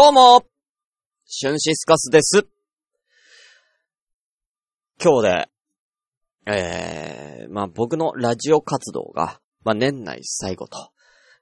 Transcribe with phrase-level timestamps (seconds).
[0.00, 0.44] どうも
[1.26, 2.46] シュンシスカスです。
[5.02, 5.48] 今日で、
[6.46, 10.92] えー、まあ、僕のラジオ活動が、まあ、年内最後と、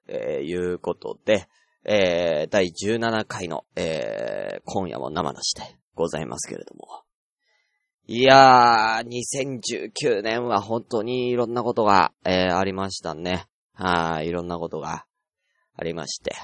[0.09, 1.49] えー、いうことで、
[1.85, 7.03] えー、第17回の、えー、今夜も生出しでございますけれども。
[8.07, 9.61] いやー、
[10.01, 13.45] 2019年は本当にいろんなことが、えー、ありましたね。
[13.75, 15.05] はい、いろんなことが
[15.77, 16.35] ありまして。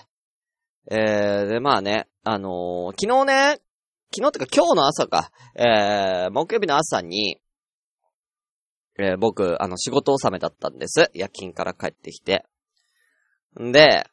[0.90, 3.60] えー、で、まあね、あのー、昨日ね、
[4.14, 7.40] 昨日ってか今日の朝か、えー、木曜日の朝に、
[8.98, 11.10] えー、僕、あの、仕事納めだったんです。
[11.14, 12.44] 夜勤から帰ってきて。
[13.60, 14.06] んで、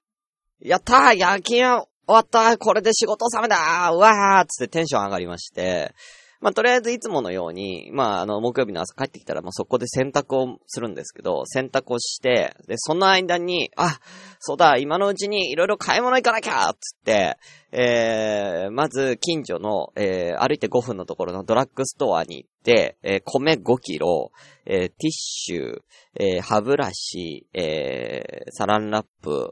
[0.62, 5.94] やったー夜勤終わったこれで仕事納めだーうわーつってテンション上がりまして、
[6.42, 14.00] まあ、とりあえずいつものように、まあ、あの、木曜日の朝帰ってきたら、もうそこで洗濯をするんですけど、洗濯をして、で、その間に、あ、
[14.40, 17.38] そうだ、今のうちにいろいろ買い物行かなきゃつって、
[17.74, 24.32] えー、まず、近所の、えー、歩いて5分のところのドラッグストアに行って、えー、米5キロ、
[24.66, 25.82] えー、ティッシュ、
[26.16, 29.52] えー、歯ブラシ、えー、サランラップ、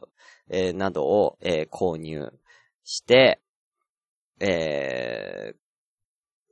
[0.50, 2.32] えー、などを、えー、購入
[2.86, 3.42] して、
[4.40, 5.67] えー、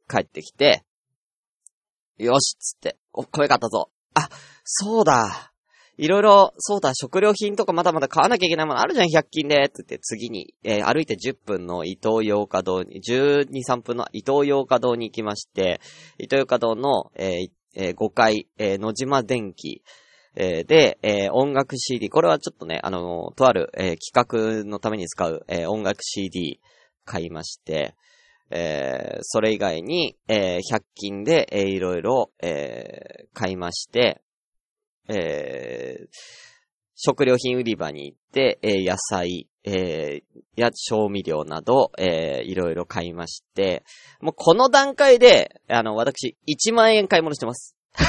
[0.09, 0.83] 帰ってきて、
[2.17, 3.89] よしっつって、お、声買ったぞ。
[4.13, 4.29] あ、
[4.63, 5.51] そうだ。
[5.97, 9.55] いろいろ、そうだ、食料品とかまだまだ買わなきゃいけないものあるじゃん、100均で。
[9.63, 15.79] って言って、次に、えー、歩いて10分の伊東洋華堂に、12、3分の伊東洋華堂に行きまして、
[16.17, 19.83] 伊東洋華堂の、えーえー、5階、えー、野島電機、
[20.35, 26.59] えー、で、えー、音楽 CD、これはちょっとね、あの、とある、えー、企画のために使う、えー、音楽 CD
[27.05, 27.95] 買いまして、
[28.51, 34.21] えー、それ以外に、えー、100均で、えー、いろいろ、えー、買いまして、
[35.07, 36.07] えー、
[36.95, 43.83] 食料品売り場に行って、えー、野菜、えー、や調味料など、えー、いろいろ買いまして、
[44.21, 47.75] もうこの段階で、あの、私、1万円買い物してます。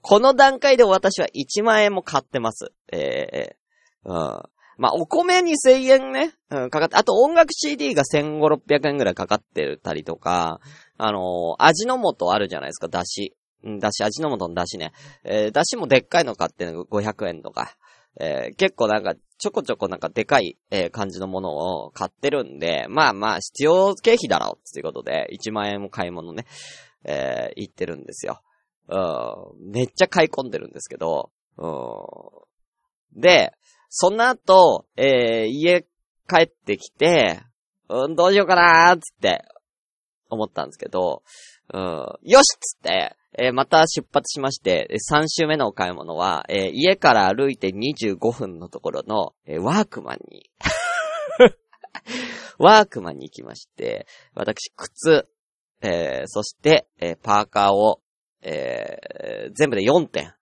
[0.00, 2.72] この段階で私は1万円も買ってます。
[2.92, 4.42] えー、うん。
[4.76, 10.60] まあ、お米に1000円ね、うん、かかって、あと音楽 CD が1500、600円ぐらいかかってたりとか、
[10.98, 13.36] あのー、味の素あるじゃないですか、だし。
[13.80, 14.92] だし、味の素のだしね。
[15.24, 17.76] えー、だしもでっかいの買って500円とか。
[18.20, 26.46] えー、結構なんか、ちょこちょこなんかでかい、えー、感じのものを買ってるんで、まあまあ、必要経費だろうっていうことで、1万円も買い物ね、
[27.04, 28.40] えー、行ってるんですよ。
[28.88, 31.66] うん、めっちゃ買い込んでるんですけど、う
[33.18, 33.52] ん、で、
[33.96, 35.82] その後、えー、家
[36.28, 37.42] 帰ってきて、
[37.88, 39.44] うん、どうしようかなーつって
[40.28, 41.22] 思ったんですけど、
[41.72, 41.82] うん、
[42.22, 50.50] よしっつって、えー、また出発しまして、3週目のお買い物は、えー、家から歩いて25分のところの、えー、ワークマンに
[52.58, 55.28] ワークマンに行きまして、私、靴、
[55.82, 58.00] えー、そして、えー、パーカーを、
[58.42, 60.34] えー、全部で4点、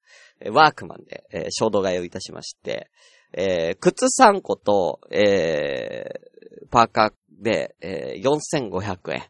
[0.50, 2.90] ワークマンで、えー、衝動買いをいたしまして、
[3.32, 7.12] えー、靴3個と、えー、パーカー
[7.42, 9.22] で、えー、4500円。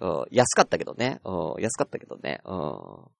[0.00, 1.20] うん、安かったけどね。
[1.24, 2.40] うん、安かったけどね。
[2.44, 3.18] うん。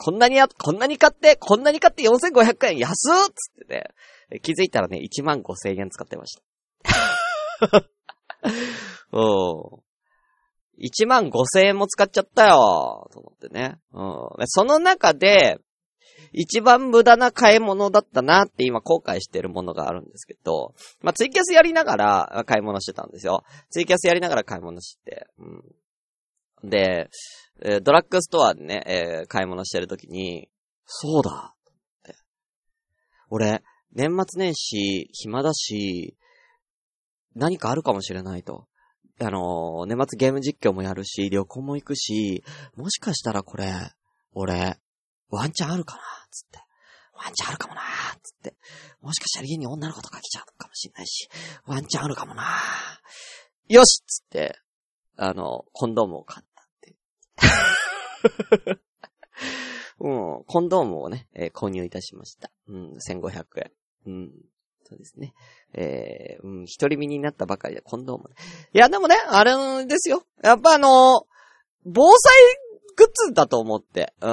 [0.00, 4.40] こんなにや、こんなに買って、こんなに買って4500円安っつってね。
[4.42, 6.42] 気づいたらね、1万5000円使ってました。
[9.12, 9.22] うん。
[10.80, 13.78] 1万5000円も使っちゃったよと思ってね。
[13.92, 14.02] う
[14.42, 14.46] ん。
[14.46, 15.58] その中で、
[16.32, 23.44] 一番無駄な買い物だったなって今後悔してるものがあるんですけど、まあ、ツイキャスやりながら買い物してたんですよ。
[23.70, 26.68] ツイキャスやりながら買い物して、うん。
[26.68, 27.08] で、
[27.60, 30.48] え、ドラッグストアでね、えー、買い物してるときに、
[30.86, 31.56] そうだっ
[32.04, 32.16] て。
[33.30, 33.62] 俺、
[33.92, 36.16] 年末年始、暇だし、
[37.34, 38.66] 何かあるかもしれないと。
[39.20, 42.44] あのー、年末ゲーム実況もやるし、旅行も行くし、
[42.76, 43.72] もしかしたらこれ、
[44.32, 44.78] 俺、
[45.30, 46.58] ワンチャンあるかなつって。
[47.14, 47.80] ワンチャンあるかもな
[48.22, 48.54] つって。
[49.00, 51.28] もしかしたら家に女の子とか来ちゃうかもしれないし、
[51.66, 52.44] ワンチャンあるかもな
[53.68, 54.58] よしつって、
[55.16, 56.96] あの、コンドームを買ったって。
[60.00, 62.50] うん、コンドームをね、えー、購入いたしました。
[62.68, 63.72] うん、1500円。
[64.06, 64.30] うん、
[64.84, 65.34] そうですね。
[65.74, 68.30] えー、うん、一人身になったばかりで、コンドーム、
[68.72, 70.24] いや、でもね、あれですよ。
[70.42, 71.26] やっぱあの
[71.84, 72.32] 防災
[72.98, 74.12] グッズだと思って。
[74.20, 74.30] うん。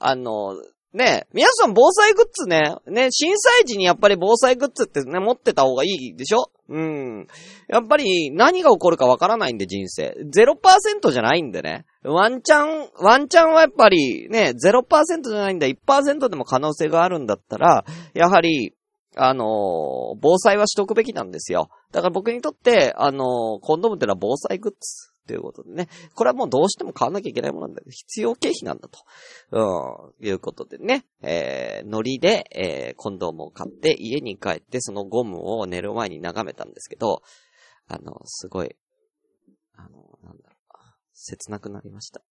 [0.00, 0.54] あの、
[0.92, 6.50] ね、皆さん防災グッズね、ね、震災時にやっぱり防災グッズってね、持ってた方がいいでしょ？
[6.68, 7.26] うん。
[7.68, 10.16] やっぱり何が起こるかわからないんで人生。
[10.32, 11.84] 0%じゃないんでね。
[12.04, 14.84] ワンチャン、ワンチャンはやっぱりね、0%
[15.28, 17.84] じゃないんだ、1%でも可能性があるんだったら、
[18.14, 18.72] やはり、
[19.16, 21.68] あのー防災はしとくべきなんですよ。
[21.92, 25.88] だから僕にとって、あのーコンドームってのは防災グッズということでね。
[26.14, 29.00] これはもうどうしても買わなきゃいけないものなんだけど、必要経費なんだと。
[29.50, 31.06] うん、いうことでね。
[31.22, 37.22] えー、ノリで、えー、コンドームを買って、家に帰って、そのゴムを寝る前に眺めたんですけど、
[37.88, 38.76] あの、すごい、
[39.74, 40.78] あの、なんだろう、
[41.14, 42.22] 切なくなりました。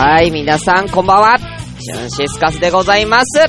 [0.00, 1.38] はい、皆さん、こんばんは。
[1.80, 3.40] シュンシスカスでございます。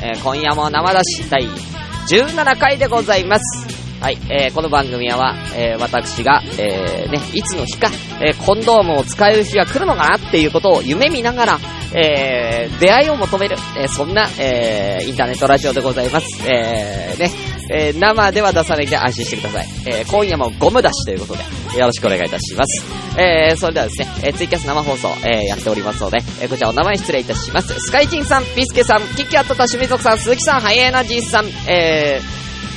[0.00, 3.68] えー今夜も生出し第17回でございます。
[4.00, 7.90] はい、えーこの番組は、えー私が、えーね、いつの日か、
[8.22, 11.58] えーコンドームを使える日が来るのかなっていうことを夢見ながら、
[11.94, 16.26] えー出会いを求める、えーそんな、えーインターネットラジオでございます。
[16.48, 17.30] えーね、
[17.70, 19.66] えー生では出さないで安心してください。
[19.86, 22.84] えー今夜もゴム出しということで、よろしくお願いいたします。
[23.18, 27.74] えーそれではですね、えーツイキャス生放送、えーやっておりますので、えーこちらお名前失礼いたします。
[27.80, 32.20] スカイジンさん、ピスケさん、キッキャットタシミ族さん、鈴木さん、ハイエナジーさん、え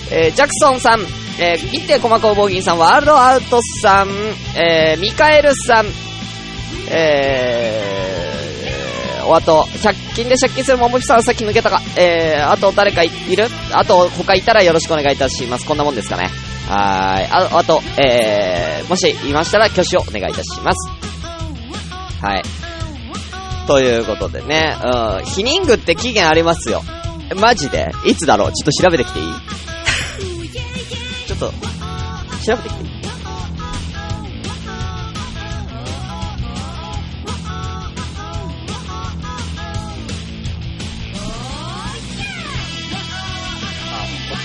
[0.09, 1.01] ーえージャクソンさん、
[1.39, 4.09] えー、ギッテコマコーボギンさん、ワールドアウトさん、
[4.57, 5.85] えーミカエルさん、
[6.89, 8.10] えー、
[9.27, 11.81] おあと、100均で借金するももきさんさっき抜けたか。
[11.97, 13.47] えー、あと誰かいる？
[13.73, 15.65] あと他いたらよろしくお願いいたします。
[15.65, 16.29] こんなもんですかね。
[16.67, 17.27] はい。
[17.31, 20.89] ああと、えー、もしいましたら挙手をお願いいたします。
[22.21, 22.43] はい。
[23.67, 26.81] ということでね、うん、ヒニングって期限ありますよ。
[27.39, 27.91] マジで？
[28.05, 28.51] いつだろう？
[28.51, 29.25] ちょっと調べてきていい？
[31.27, 31.51] ちょっと、
[32.45, 33.00] 調べてきていい？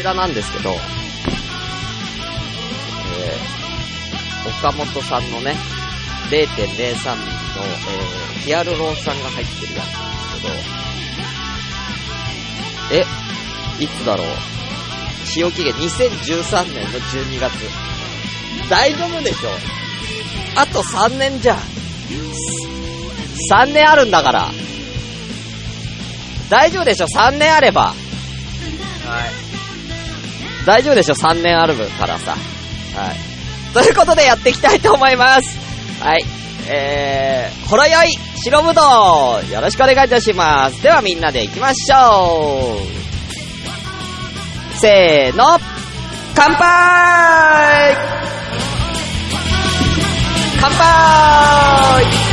[0.06, 5.56] らなんですけど、えー、岡本さんのね、
[6.30, 10.42] 0.03ミリの、えー、ヒアルロン酸が入ってるやつなんです
[12.88, 13.04] けど、
[13.80, 14.26] え、いつだろう？
[15.26, 17.52] 使用期限2013年の12月。
[18.70, 19.50] 大丈夫でしょ？
[20.60, 21.58] あと3年じゃん。
[23.52, 24.50] 3年あるんだから。
[26.48, 27.92] 大丈夫でしょ ?3 年あれば。
[30.66, 32.32] 大丈夫でしょ ?3 年ある分からさ。
[32.32, 33.16] はい。
[33.72, 35.58] ということでやっていきたいと思います。
[36.02, 36.24] はい。
[36.68, 38.10] えー、ほろよい
[38.42, 38.82] 白ぶど
[39.48, 40.82] うよろしくお願いいたします。
[40.82, 44.78] ではみんなで行きましょう。
[44.78, 45.58] せーの、
[46.34, 47.96] 乾杯
[50.60, 52.25] 乾杯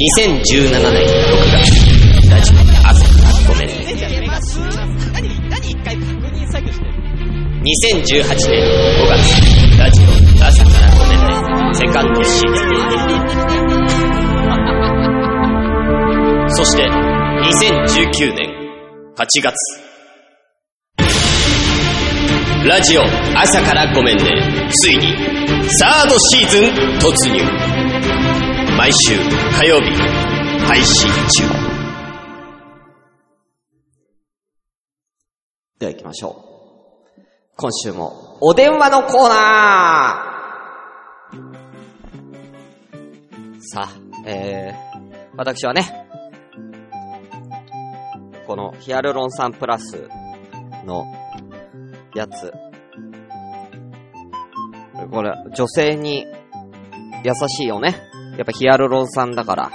[0.00, 0.80] 2017年。
[0.80, 1.76] 6月、
[2.30, 2.56] ラジオ
[2.88, 3.74] 朝からごめんね。
[7.60, 8.64] 2018年。
[8.96, 9.20] 5月、
[9.78, 10.04] ラジオ
[10.42, 11.28] 朝からごめんね。
[11.74, 12.70] セカンドシーズン。
[16.48, 18.48] そして、2019年。
[19.18, 19.52] 8月、
[22.66, 23.02] ラジオ
[23.38, 24.70] 朝からごめんね。
[24.70, 25.14] ついに、
[25.68, 26.64] サードシーズン
[27.00, 28.29] 突入。
[28.90, 29.16] 毎週
[29.56, 29.92] 火曜日、
[30.66, 31.44] 配信中。
[35.78, 36.44] では行きましょ
[37.16, 37.20] う。
[37.54, 41.36] 今週も、お電話のコーナー
[43.60, 43.90] さあ、
[44.26, 46.08] えー、私はね、
[48.48, 50.08] このヒアルロン酸プラス
[50.84, 51.04] の
[52.16, 52.52] やつ、
[55.12, 56.26] これ、女性に
[57.22, 58.09] 優しいよね。
[58.40, 59.70] やっぱヒアルロン酸だから。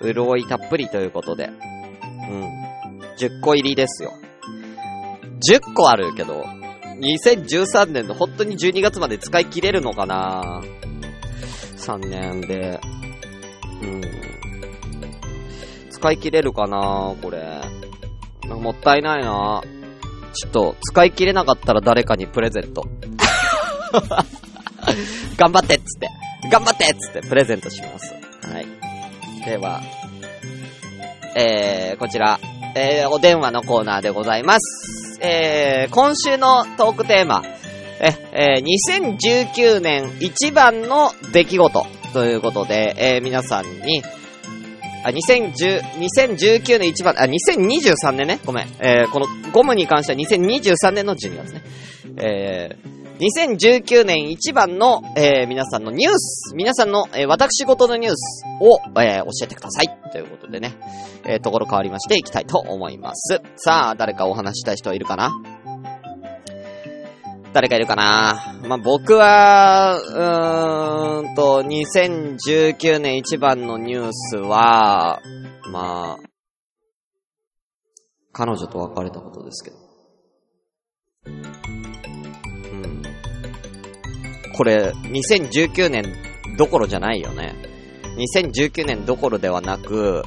[0.00, 0.14] うん。
[0.14, 1.46] 潤いたっぷりということで。
[1.48, 3.00] うん。
[3.18, 4.12] 10個入りですよ。
[5.44, 6.44] 10個あるけど、
[7.00, 10.62] 2013年の本当に12月まで使い切れるのかな
[11.78, 12.78] ?3 年で。
[13.82, 14.02] うん。
[15.90, 17.60] 使い切れるかなこれ。
[18.46, 19.64] もったいないな
[20.32, 22.84] ちょっと、使い切れなかったら誰かにプレゼント。
[25.36, 26.08] 頑張ってっつって。
[26.50, 28.14] 頑張ってっつってプレゼントします。
[28.50, 28.66] はい。
[29.44, 29.80] では、
[31.34, 32.40] えー、こちら、
[32.74, 35.18] えー、お電話のコーナーでございます。
[35.20, 37.42] えー、今週のトークテーマ、
[38.00, 39.18] え、えー、
[39.58, 44.02] 2019年一番の出来事ということで、えー、皆さんに、
[45.04, 48.66] あ、2010、2019年一番、あ、2023年ね、ごめん。
[48.80, 51.62] えー、このゴムに関しては2023年の12月ね。
[52.16, 59.88] えー、2019年一番の、えー、皆さんのニュース、皆さんの、えー、私事のニュースを、えー、教えてください。
[60.10, 60.78] ということでね、
[61.24, 63.42] えー、ところ変わりましていきたいと思います。
[63.56, 65.32] さあ、誰かお話したい人はいるかな？
[67.52, 68.58] 誰かいるかな？
[68.66, 75.20] まあ、僕は、うーんと、2019年一番のニュースは、
[75.70, 76.18] まあ、
[78.32, 79.76] 彼女と別れたことですけど。
[84.60, 86.04] これ、2019年
[86.58, 87.54] どころじゃないよね。
[88.34, 90.22] 2019年どころではなく、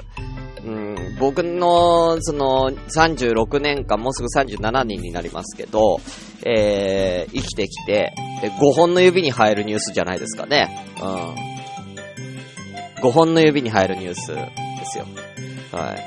[0.66, 6.00] うん、僕の、その、36年間、もうすぐ37年になりますけど、
[6.44, 8.12] えー、生きてきて、
[8.42, 10.84] で5本の指に入るニュースじゃないですかね。
[11.00, 11.06] う
[13.04, 13.04] ん。
[13.04, 14.50] 5本の指に入るニュースで
[14.86, 15.06] すよ。
[15.72, 15.98] はい。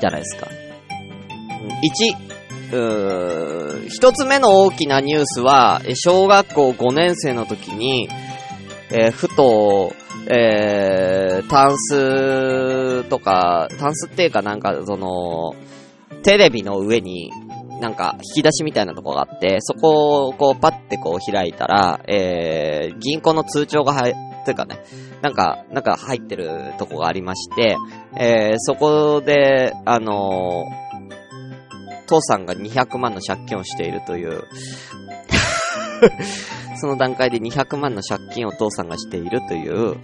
[0.00, 0.48] じゃないですか。
[2.10, 2.35] 1、
[2.72, 8.08] うー一つ目の大きなニュースは、小学校5年生の時に、
[8.90, 9.92] えーふと、
[10.28, 15.54] えー、タンスとか、タンスっていうかなんか、その、
[16.22, 17.30] テレビの上に、
[17.80, 24.78] なんか、引き出しみたいなとこがあって、そこをこうパッてこう開いたら、えー、銀行の通帳が入、というかね、
[25.22, 27.76] なんか、なんか入ってるとこがありまして、
[28.18, 30.85] えー、そこで、あのー
[32.06, 34.44] 父さんが200万の借金をしているという、
[36.80, 39.96] その段階で200万の借金を父さんがしているという、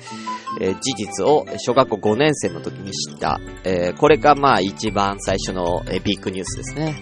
[0.60, 3.40] えー事実を小学校5年生の時に知った。
[3.64, 6.94] えーこれがまあ一番最初の、えービッグニュースですね。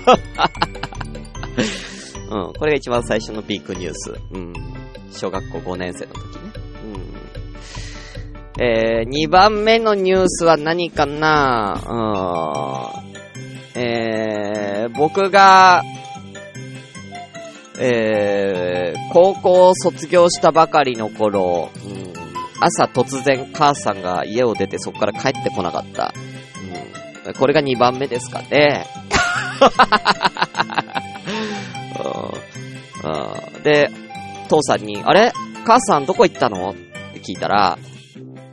[2.30, 4.14] うん、これが一番最初のビッグニュース。
[4.32, 4.52] うん。
[5.12, 6.40] 小学校5年生の時ね。
[8.58, 8.64] うん。
[8.64, 11.80] えー、2番目のニュースは何かな？
[12.94, 12.99] うん。
[13.74, 15.82] えー、僕が、
[17.78, 22.12] えー、高校を卒業したばかりの頃、うん、
[22.60, 26.12] 朝突然母さんが家を出てそこから帰ってこなかった。
[27.26, 28.86] うん、これが2番目ですかね。
[33.62, 33.90] で、
[34.48, 35.32] 父さんに、あれ？
[35.64, 36.70] 母さんどこ行ったの？
[36.70, 37.78] って聞いたら、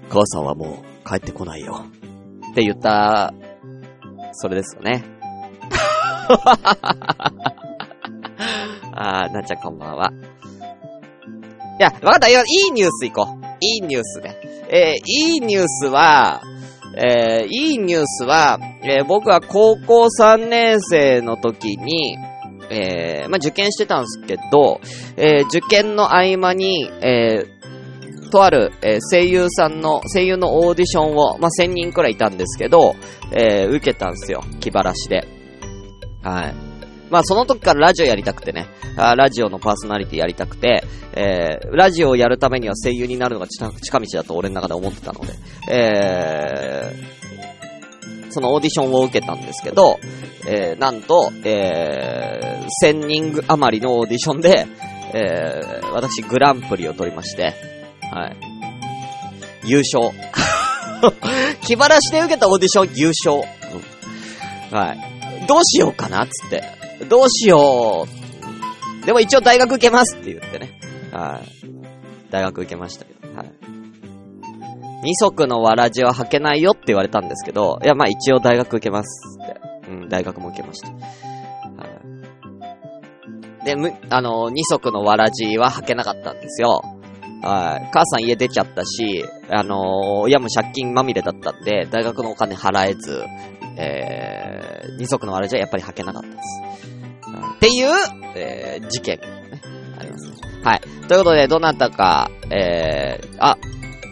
[0.10, 1.86] 母さんはもう帰ってこないよ。
[2.52, 3.34] って言った、
[4.40, 5.04] それですよね。
[8.94, 10.12] あー、なっちゃんこんばんは。
[11.80, 12.42] いや、わかったよ。
[12.42, 13.46] いいニュース行こう。
[13.62, 14.36] いいニュースね。
[14.70, 16.42] えー、いいニュースは、
[16.96, 22.18] えー、いいニュースは、えー、僕は高校3年生の時に、
[22.70, 24.82] えー、まあ、受験してたんですけど、
[25.16, 27.46] えー、受験の合間に、え、
[28.30, 32.96] とある、えー声優さんの、声優のオーディションを、まあ、1000人くらいいたんですけど、
[33.32, 34.44] えー受けたんですよ。
[34.60, 35.28] 気晴らしで。
[36.24, 36.68] はい。
[37.10, 38.68] まあ、その時からラジオやりたくてね、
[38.98, 45.34] あラジオのパーソナリティやりたくて、えー、ラジオをやるためには声優になるのが近近道だと俺の中で思ってたので、
[45.72, 50.00] えー、そのオーディションを受けたんですけど、
[50.48, 54.68] えー、なんと、えー、1000人余りのオーディションで、
[55.14, 57.77] えー、私グランプリを取りまして、
[58.12, 58.38] はい。
[59.66, 60.12] 優勝。
[61.62, 63.36] 気晴らしで受けたオーディション優勝。
[63.36, 63.98] うん
[64.72, 65.46] はい。
[65.48, 66.64] どうしようかなっつって。
[67.06, 68.08] どうしよ
[69.04, 69.06] う。
[69.06, 70.80] でも一応大学受けますって言ってね。
[71.12, 71.48] はい。
[72.30, 73.34] 大学受けましたけど。
[73.36, 73.52] はい。
[75.04, 79.56] 二足のわらじは履けないよって言われたんですけど、いや、まあ一応大学受けますって。
[79.90, 80.90] うん、大学も受けました。
[80.90, 80.98] は
[83.62, 83.66] い。
[83.66, 86.82] で、む、あの、二足のわらじは履けなかったんですよ。
[87.42, 87.90] はい。
[87.92, 93.24] 母さん家出ちゃったし、あの親も借金まみれだったんで、大学のお金払えず、
[93.78, 96.42] えー、二足のわらじはやっぱり履けなかったです。
[97.58, 97.92] っていう、
[98.36, 99.62] えー、事件ね、
[100.00, 100.36] ありますね。
[100.64, 100.82] はい。
[101.08, 103.58] ということで、どなたか、えー、あ、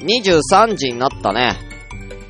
[0.02, 1.58] 23時になったね。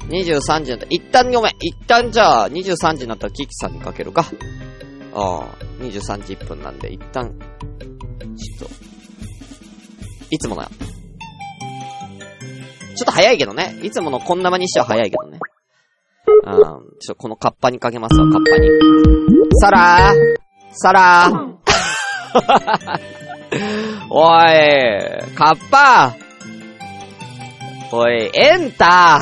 [0.08, 0.86] 23時になった。
[0.90, 1.52] 一旦ごめん。
[1.60, 4.25] 一旦じゃあ、23時になったらキキさんにかけるか。
[5.14, 5.48] ああ、
[5.80, 7.34] 23時1分なんで、一旦、
[8.38, 8.85] ちょっと、
[10.29, 10.70] いつもの、ちょ
[13.03, 13.75] っと早いけどね。
[13.84, 15.39] いつものこんな間にしては早いけどね。
[16.46, 18.70] うん、ちょっとこのカッパにかけますわ、カッパに。
[19.60, 20.15] サラー。
[20.72, 21.55] サラー。
[24.10, 26.15] おい、カッパ。
[27.91, 29.22] おい、エンタ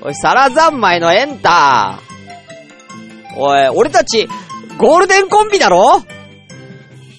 [0.00, 0.06] ー。
[0.06, 3.38] おい、サラ三昧のエンター。
[3.38, 4.28] おい、俺たち、
[4.78, 6.02] ゴールデンコンビだろ？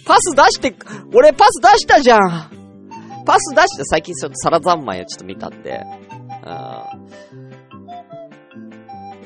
[0.06, 0.76] パス出して、
[1.14, 2.55] 俺パス出したじゃん
[3.26, 5.82] パス出して、最近ちょっとサラ三昧をちょっと見たんで、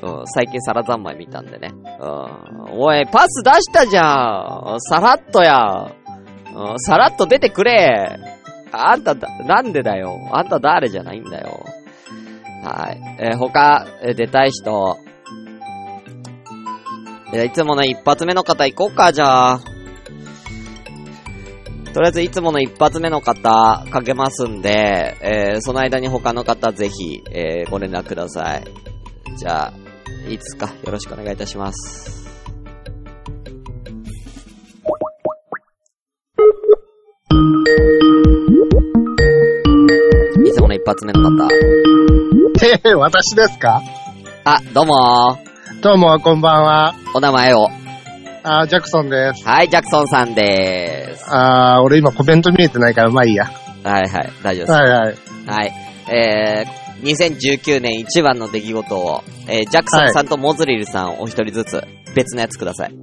[0.02, 0.26] うん。
[0.26, 1.70] 最近サラ三昧見たんでね。
[2.00, 2.80] うん。
[2.80, 5.92] おい、パス出したじゃんさらっとや。
[6.54, 8.18] うん、さらっと出てくれ。
[8.72, 10.16] あんただ、なんでだよ。
[10.32, 11.64] あんた誰じゃないんだよ。
[12.64, 13.00] はい。
[13.18, 14.96] えー他、えー出たい人。
[17.32, 19.60] えーいつもの一発目の方行こうか、じゃあ。
[21.92, 28.64] とりあえず、いつもの一発目の方、かけますんで、えーその間に他の方、ぜひ、えーご連絡ください。
[29.36, 29.72] じゃあ、
[30.30, 32.30] いつか、よろしくお願いいたします。
[40.44, 41.48] いつもの一発目の方。
[42.62, 43.80] ええ、私ですか？
[44.44, 45.38] あ、どうも
[45.82, 46.94] どうも、こんばんは。
[47.14, 47.79] お名前を。
[48.42, 49.46] あージャクソンです。
[49.46, 51.24] はい、ジャクソンさんでーす。
[51.28, 53.44] あー俺今コメント見えてないから、まあいいや。
[53.44, 53.52] は
[54.00, 54.72] いはい、大丈夫です。
[54.72, 55.16] はいはい。
[55.46, 55.72] はい。
[56.12, 61.82] えー、2019年一番の出来事を、えー、ジャクソンさんとモズリルさんお一人ずつ
[62.14, 62.94] 別のやつください。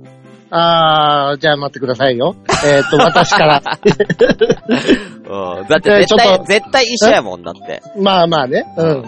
[0.50, 2.36] あーじゃあ待ってくださいよ。
[2.66, 3.62] えっと、 私から。
[5.30, 5.68] うん。
[5.68, 7.82] だって絶対、えーちょっと絶対一緒やもんだって。
[7.98, 8.66] まあまあね。
[8.78, 9.04] うん。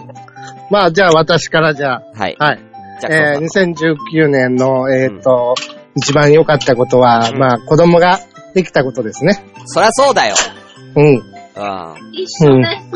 [0.70, 2.04] まあ、じゃあ私からじゃあ。
[2.14, 2.36] はい。
[2.38, 2.60] はい。
[3.10, 3.38] え。
[3.38, 5.56] ー、2019年の、えっ、と、
[6.02, 8.20] 一番良かったことは、うんまあ、子供が
[8.54, 9.46] できたことですね。
[9.66, 10.36] そりゃそうだよ。
[10.96, 11.06] うん。
[11.06, 11.24] うん。
[12.14, 12.88] 一緒です。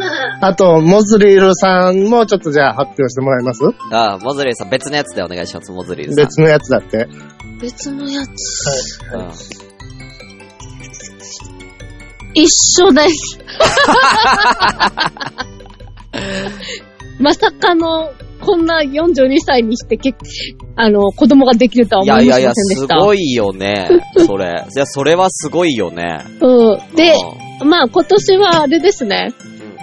[0.41, 3.63] あと、モズリルさんもちょっとじゃあ発表してもらえます？
[3.91, 6.25] あモズリルさん別のやつでお願いします、モズリルさん。
[6.25, 7.07] 別のやつだって。
[7.61, 8.29] 別のやつ。
[9.13, 9.31] うん。
[12.33, 12.49] 一
[12.83, 13.39] 緒です。
[17.19, 18.11] まさかの、
[18.45, 20.13] こんな42歳にしてけ、
[20.75, 22.95] あの、子供ができるとはい思いませんやいやいや、でした。
[22.97, 23.89] すごいよね。
[24.25, 24.45] それ。
[24.45, 26.19] いや、それはすごいよね。
[26.41, 26.95] うん。
[26.95, 27.13] で、
[27.61, 29.33] うまあ今年はあれですね。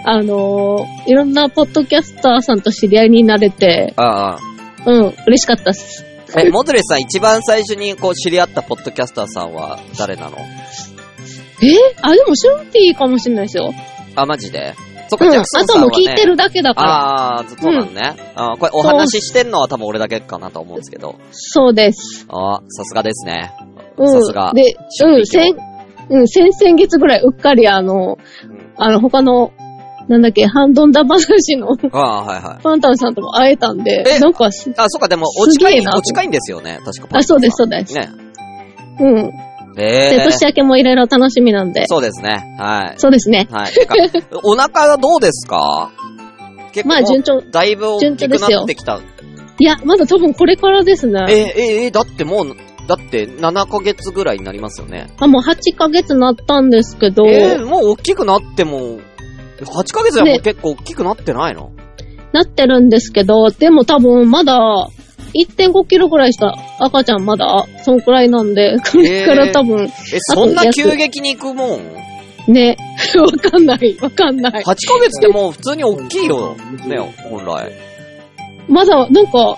[0.05, 0.09] ん。
[0.09, 4.39] あのーいろんなポッドキャスターさんと知り合いになれて、ああ。
[4.85, 6.05] うん、嬉しかったっす。
[6.35, 10.37] え、モズリルさん一番最初にこう知り合ったポッドキャスターさんは誰なの？
[11.61, 11.75] え？
[12.01, 13.73] あ、でもシュンピーかもしれないですよ。
[14.15, 14.73] あ、マジで？
[15.11, 15.31] そっか、うん。
[15.31, 15.91] ジャクソあンさんは、ね。
[15.91, 16.89] ともう聞いてるだけだから。
[16.89, 18.15] ああ、そうなんね。
[18.35, 21.15] あーこれお話ししてんのは多分俺だけかなと思うんですけど。
[21.31, 22.25] そうです。
[22.29, 23.53] ああ、さすがですね。
[23.97, 24.09] うん。
[24.09, 25.55] さすがで、うん、先、
[26.09, 29.51] うん、先々月ぐらいうっかりあの、うんあの、他の、
[30.07, 32.63] なんだっけ、ハンドンダ話のああ、はいはい。
[32.63, 36.79] パンタンさんとも会えたんでえ、なんかす、あ、そっか、でも、お近い、お近いんですよね。
[36.83, 37.17] 確か。
[37.17, 37.93] あ、そうです、そうです。
[37.93, 38.09] ね。
[38.99, 39.31] うん。
[39.77, 41.85] え年明けもいろいろ楽しみなんで。
[41.87, 42.55] そうですね。
[42.59, 42.99] はい。
[42.99, 43.47] そうですね。
[43.51, 43.71] はい。
[44.43, 45.91] お腹がどうですか？
[46.73, 47.41] 結構、まあ、順調。
[47.41, 48.99] だいぶ大きくなってきた。
[49.59, 51.25] いや、まだ多分これからですね。
[51.29, 52.55] え、え、え、だってもう、
[52.87, 55.07] だって7ヶ月ぐらいになりますよね。
[55.19, 58.99] あ、もう8ヶ月なったんですけど、えー、もう大きくなっても、
[59.61, 61.71] 8ヶ月でも結構大きくなってないの、
[62.33, 64.87] なってるんですけど、でも多分まだ
[65.33, 71.79] 1.5キロぐらいした赤ちゃんまだ、そんくらいなんで、これから多分、え、そんな急激に行くもん？
[72.47, 72.75] ね、
[73.15, 74.63] わかんない、わかんない。
[74.63, 76.55] ?8 ヶ月でもう普通に大きいよ。
[76.85, 76.97] ね、
[77.29, 77.71] 本来。
[78.67, 79.57] まだ、なんか、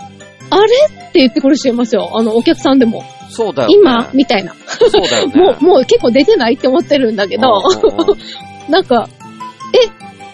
[0.49, 2.12] あれって言ってくる人いますよ。
[2.13, 3.03] あの、お客さんでも。
[3.29, 3.75] そうだよね。
[3.75, 4.53] 今みたいな。
[4.67, 5.33] そうだよね。
[5.41, 7.62] もう、もう結構出てないって思ってるんだけど、
[8.69, 9.09] なんか、
[9.73, 9.89] え、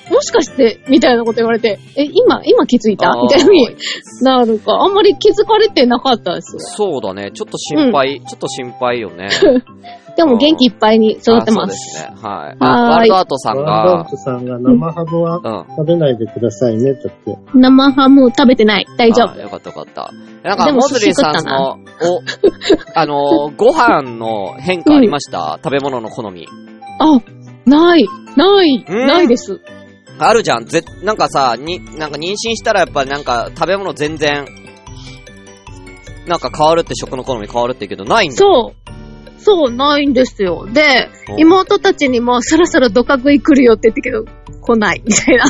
[0.09, 3.11] もしかして、みたいなこと言われて、え、今、今気づいた？
[3.11, 3.67] みたいに
[4.21, 6.57] なるか、あんまり気づかれてなかったです。
[6.59, 7.31] そうだね。
[7.33, 9.29] ちょっと心配、ちょっと心配よね。
[10.17, 11.63] でも元気いっぱいに育ってま。
[11.63, 12.13] あそうですすね。
[12.21, 12.57] はい。
[12.59, 15.65] ワールドアートさんワンダがー、トさんが生ハムはうん。
[15.77, 17.37] 食べないでくださいね、だって。
[17.53, 18.87] 生ハム食べてない。
[18.97, 19.39] 大丈夫。
[19.39, 20.11] あよかったよかった。
[20.43, 21.77] なんか、でもモズリーさんの、お、
[22.95, 26.47] あの、ご飯の変化ありました、食べ物の好み。
[26.99, 27.21] あ、
[27.65, 29.61] ない、ない、うんないです。
[30.19, 30.65] あるじゃん。
[30.65, 34.45] ぜ、なんかさ、に、なんか妊娠したらやっぱりなんか食べ物全然、
[36.27, 38.37] なんか変わるって食の好み変わるって言うけど、ないんだ。
[38.37, 39.41] そう。
[39.41, 40.67] そう、ないんですよ。
[40.71, 44.25] で、うん妹たちにも、そろそろドカ食い来るよって言ってけど、
[44.61, 45.45] 来ない、みたいな。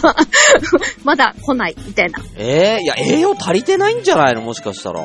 [1.03, 2.19] まだ来ない、みたいな。
[2.38, 4.41] ええいや、栄養足りてないんじゃないの？
[4.41, 5.01] もしかしたら。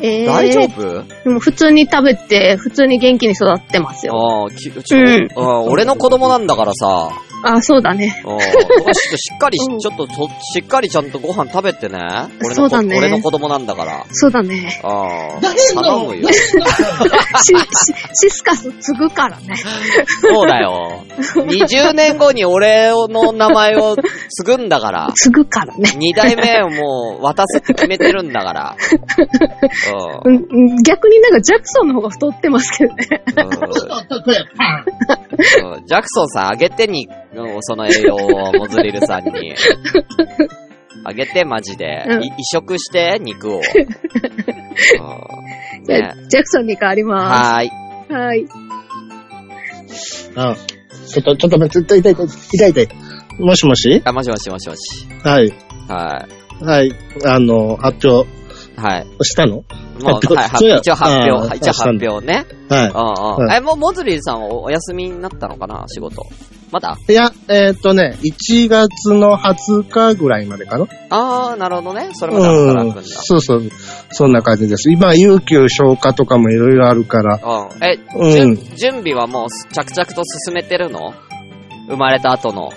[0.00, 1.04] えー、大丈夫？
[1.24, 4.14] でも普通に食べて、普通に元気に育ってますよ。
[4.14, 7.10] ああ、きちょ、うん俺の子供なんだからさ、
[7.42, 8.22] あ、そうだね。
[8.24, 8.40] うん。
[8.40, 11.98] そこはちょっとしっかりしうん、ちょっとそ、しっかりちゃんとご飯食べてね。
[11.98, 14.06] 俺のこそうだね俺の子供なんだから。
[14.10, 14.80] そうだね。
[14.84, 15.40] ああ。
[15.40, 16.28] だけど頼むよ。
[16.32, 16.42] シ、シ、
[18.14, 19.56] シスカス継ぐからね。
[20.20, 21.04] そうだよ。
[21.36, 23.96] 20年後に俺の名前を
[24.28, 25.10] 継ぐんだから。
[25.14, 25.90] 継ぐからね。
[25.96, 28.76] 二代目をもう渡すって決めてるんだから。
[30.24, 30.38] ううんう
[30.74, 33.08] ん逆になんかジャクソンの方が太ってますけどね。
[33.36, 33.40] ん。
[33.40, 33.48] うん
[35.76, 39.54] うんジャクソンさんあげてに、うんその栄養をモズリルさんに。
[41.04, 42.04] あげて、マジで。
[42.08, 43.56] うんい移植して、肉を。
[43.60, 43.62] うん
[45.84, 47.70] じゃねあ、ジャクソンに変わりまはーい。
[49.88, 50.30] す。
[50.32, 50.52] はい。
[50.52, 50.56] あ、
[51.06, 52.88] ちょっと、ちょっと待って、痛い痛い痛い痛い痛い。
[53.40, 54.02] もしもし？
[54.04, 55.06] あ、もしもしもしもし。
[55.24, 55.52] はい。
[55.88, 56.28] は
[56.60, 56.92] はい。
[57.26, 58.32] あの、発表い。
[58.76, 59.06] はい。
[59.24, 59.64] したの？
[60.00, 61.54] も発う、はい、一応発あ表。
[61.54, 62.46] ー一応発表ね。
[62.68, 63.46] はうんうん。
[63.48, 65.84] はいえ、もう、モズリルさんはお休みになったのかな？
[65.88, 66.22] 仕事。
[66.72, 66.96] まだ？
[67.06, 67.12] い。
[67.12, 72.08] いや、えーっとね、1月の20日ぐらいまでかなあー、なるほどね。
[72.14, 73.02] それまで働くんだ。
[73.04, 73.70] そうそう。
[74.10, 74.90] そんな感じです。
[74.90, 77.34] 今、有給消化とかもいろいろあるから。
[77.36, 77.84] うん。
[77.84, 81.12] え、うん準準備はもう着々と進めてるの？
[81.88, 82.70] 生まれた後の。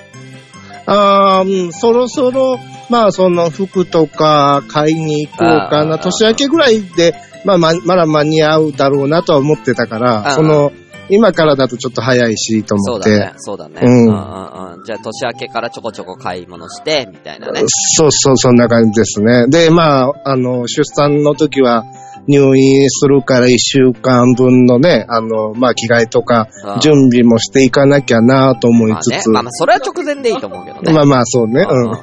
[0.88, 5.98] あーうん、そろそろ、まあ、その服とか買いに行こうかな。
[5.98, 10.72] 年明けぐらいで、まあ、ま、まだ間に合うだろうなとは思ってたから、その、
[11.10, 13.10] 今からだとちょっと早いし、と思って。
[13.10, 13.34] そうだね。
[13.38, 13.82] そうだね。
[13.84, 14.84] うんうんうんうん。
[14.86, 17.64] じゃあ年明けからちょこちょこ買い物して、みたいなね。
[17.68, 19.48] そうそう、そんな感じですね。
[19.48, 21.84] で、まあ、あの、出産の時は
[22.28, 29.20] 入院するから一週間分のね、あの、まあ、着替えとかうん準備もしていかなきゃなと思いまあね。
[29.20, 30.94] つつ、まあまあ、それは直前でいいと思うけどね。
[30.94, 31.62] まあまあ、そうね。
[31.62, 31.68] うん。
[31.68, 32.00] うんうんうん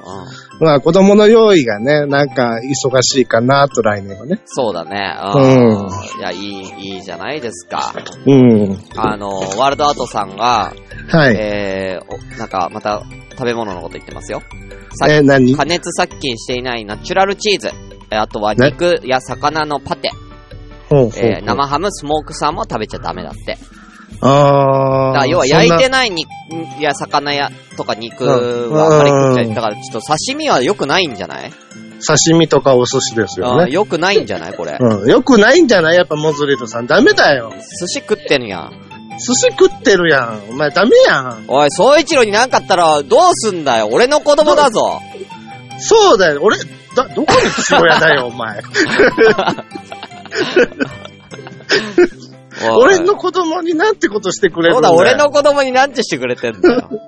[0.62, 4.40] まあ、子供の用意がね、なんか忙しいかなと来年はね。
[4.44, 5.12] そうだね。
[5.34, 5.42] うう
[5.86, 5.88] ん。
[6.18, 7.92] いや、いい、いいじゃないですか。
[8.26, 8.78] うん。
[8.96, 10.72] あの、ワールドアートさんが、
[11.08, 11.36] はい。
[11.36, 14.40] えー、おなんか、また、食べ物のこと言ってますよ。
[14.94, 15.56] さえ、何？
[15.56, 17.70] 加熱殺菌していないナチュラルチーズ。
[18.10, 20.10] えあとはね肉や魚のパテ。
[20.90, 23.56] ほうほうほうえー生ハム、スモークさんも食べちゃダメだって。
[24.22, 25.12] だああ。
[25.12, 26.28] から要は焼いてない肉
[26.80, 29.44] や魚やとか肉はあんまり食っちゃい。
[29.46, 31.50] うんだからちょっと刺身は良くないんじゃない？
[32.06, 33.62] 刺身とかお寿司ですよね。
[33.64, 34.76] あー良くないんじゃないこれ？
[34.80, 35.10] うん。
[35.10, 35.96] よくないんじゃない？
[35.96, 36.86] やっぱモズリルさん。
[36.86, 37.52] ダメだよ。
[37.80, 38.72] 寿司食ってんやん。
[39.18, 40.40] 寿司食ってるやん。
[40.50, 41.44] お前ダメやん。
[41.48, 43.88] おい、総一郎になんかあったらどうすんだよ。
[43.92, 45.00] 俺の子供だぞ。
[45.78, 46.40] そうだよ。
[46.42, 46.56] 俺、
[46.96, 48.60] だ、どこの父親だよ、お前。
[52.76, 54.94] 俺の子供になんてことしてくれるそんだよ。
[54.94, 56.88] うだ、俺の子供になんてしてくれてんだよ。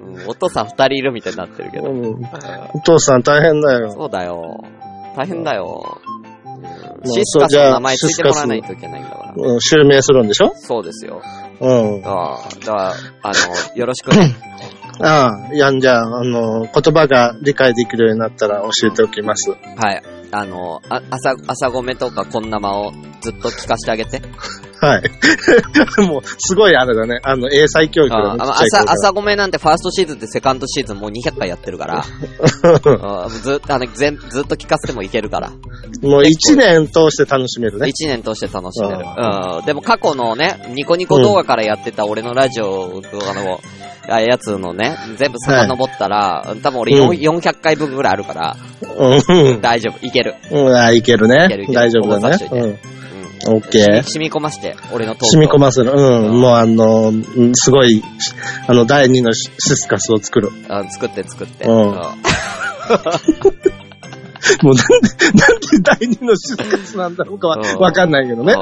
[0.00, 1.90] うんお父さん二人いるみたいになってるけど。
[1.90, 2.22] うん。
[2.72, 3.90] お父さん大変だよ。
[3.90, 4.62] そうだよ。
[5.16, 5.98] 大変だよ。
[6.06, 6.10] う
[6.60, 9.34] んうシスカスの名前ついてもらわないといけないんだから。
[9.36, 10.52] うん、襲名するんでしょ？
[10.56, 11.20] そうですよ。
[11.60, 12.02] うん。
[12.06, 13.32] ああ、だから、あ
[13.74, 14.34] の、よろしくね。
[15.02, 19.50] ああ、いやんじゃあ、あの、言葉が理解できるようになったら教えておきます。
[19.50, 19.56] は
[19.92, 20.02] い。
[20.34, 24.20] あの、あ朝、朝ごめとかこんな間をずっと聞かせてあげて。
[24.80, 25.02] はい。
[26.06, 27.20] もう、すごいあれだね。
[27.22, 28.36] あの、英才教育だね。
[28.40, 32.04] ああちっちゃい頃朝、朝ごめなんてファーストシーズンってセカンドシーズンもう200回やってるから。
[32.04, 35.52] あずっと、あの、全、ずっと聞かせてもいけるから。
[36.02, 37.88] もう一年通して楽しめるね。
[37.88, 38.96] 一年通して楽しめる。
[38.96, 39.64] うん。
[39.64, 43.60] でも過去のね、ニコニコ動画からやってた俺のラジオとかの、
[44.08, 48.56] あやつのね、全部遡ったら、多分俺4うん400回分ぐらいあるから、
[48.98, 49.60] うん。
[49.60, 50.34] 大丈夫、いける。
[50.50, 51.72] うん、あいけるねいけるいけ。
[51.72, 52.48] る大丈夫だね。
[52.50, 52.62] うん。
[52.62, 52.78] うん。
[53.56, 54.02] オッケー。
[54.02, 55.92] 染み込まして、俺のトークを染み込ませる。
[55.92, 56.40] ううんん。
[56.40, 58.02] もうあの、うんすごい、
[58.66, 60.48] あの、第二のシスカスを作る。
[60.48, 61.64] うん作って作って。
[61.64, 61.94] うんうん
[64.62, 68.52] もうなんで、なんで第二のシスカスなんだろうかはうんわかんないけどね。
[68.52, 68.56] う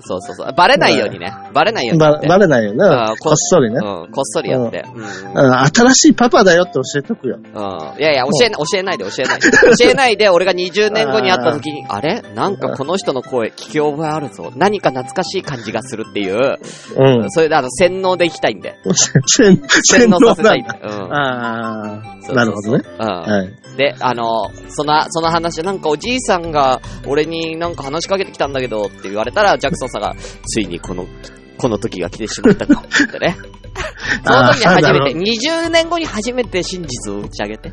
[0.00, 0.52] そうそうそう。
[0.54, 1.34] バレないようにね。
[1.52, 1.94] バレないよう。
[1.94, 2.26] うんにやって。
[2.28, 2.84] ば、バレないよね。
[2.84, 3.76] あこっそりね。
[3.76, 4.84] うん、こっそりやって。
[4.94, 5.02] うん。
[5.02, 7.38] うん新しいパパだよって教えとくよ。
[7.38, 8.00] うん。
[8.00, 9.50] いやいや、教えな、教えないで、教えないで。
[9.50, 12.22] 教えないで、俺が20年後に会った時に、あれ？
[12.34, 14.52] なんかこの人の声聞き覚えあるぞ。
[14.56, 16.58] 何か懐かしい感じがするっていう、
[16.96, 17.30] うん。
[17.30, 18.76] それであの、洗脳で行きたいんで。
[19.26, 20.70] 洗洗脳させたいんで。
[20.82, 21.14] うん。
[21.14, 22.84] ああ、なるほどね。
[22.98, 23.06] うん。
[23.06, 23.76] はい。
[23.76, 31.06] で、あの、その、その話、なんかおじいさんが、俺になんか話しかけてきたんだけどって言われたら、ジャクソンさんが、ついにこの、
[31.56, 33.36] この時が来てしまったかってね。
[34.26, 37.72] その時に初めて、20年後に初めて真実を打ち上げて。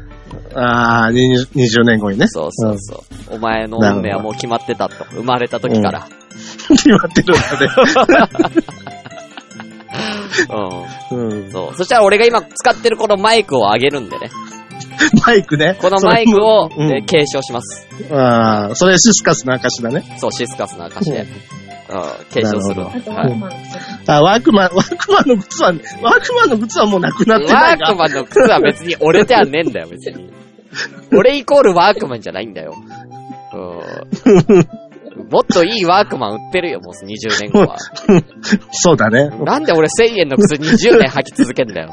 [0.53, 2.27] ああ、20 20年後にね。
[2.27, 3.35] そうそうそう。
[3.35, 5.05] お前の運命はもう決まってたと。
[5.11, 6.07] 生まれた時から。
[6.69, 7.67] 決まってるんだね。
[11.11, 11.51] う うんん。。
[11.51, 11.75] そう。
[11.75, 14.29] そしたら俺が今使ってるこのマイクを上げるんでね。
[15.25, 15.77] マイクね。
[15.79, 17.87] このマイクを、それもえー継承します。
[18.09, 20.03] うん、ああ、それシスカスの証だね。
[20.19, 21.21] そう、シスカスの証で。
[21.21, 21.27] うん、
[22.31, 22.83] 継承する。
[22.83, 23.53] なるはい。
[24.07, 27.87] あ、ワークマン、ワークマンの靴は、ワークマンの靴はもうなくなってなワいが。
[27.87, 30.31] ークマンの靴は別に俺ではねえんだよ、別に。
[31.13, 32.75] 俺イコールワークマンじゃないんだよ。
[33.53, 35.27] うん。
[35.29, 37.77] もっといいワークマン売ってるよ、もう20年後は。
[38.71, 39.29] そうだね。
[39.43, 41.91] なんで俺1000円の靴20年履き続けんだよ。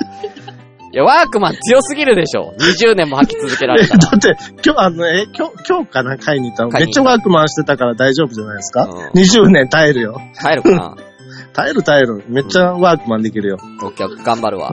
[0.98, 2.52] いや、ワークマン強すぎるでしょ。
[2.58, 4.00] 20年も履き続けらえれたら。
[4.11, 6.70] だって、今日、あの、え、今日、今日かな、買いに行ったの？
[6.70, 8.84] めっちゃワークマンしてたから大丈夫じゃないですか？
[8.84, 10.20] うん20年耐えるよ。
[10.40, 10.96] 帰るかな
[11.54, 12.24] 耐える耐える。
[12.28, 13.58] めっちゃワークマンできるよ。
[13.82, 14.72] オッケー、頑張るわ。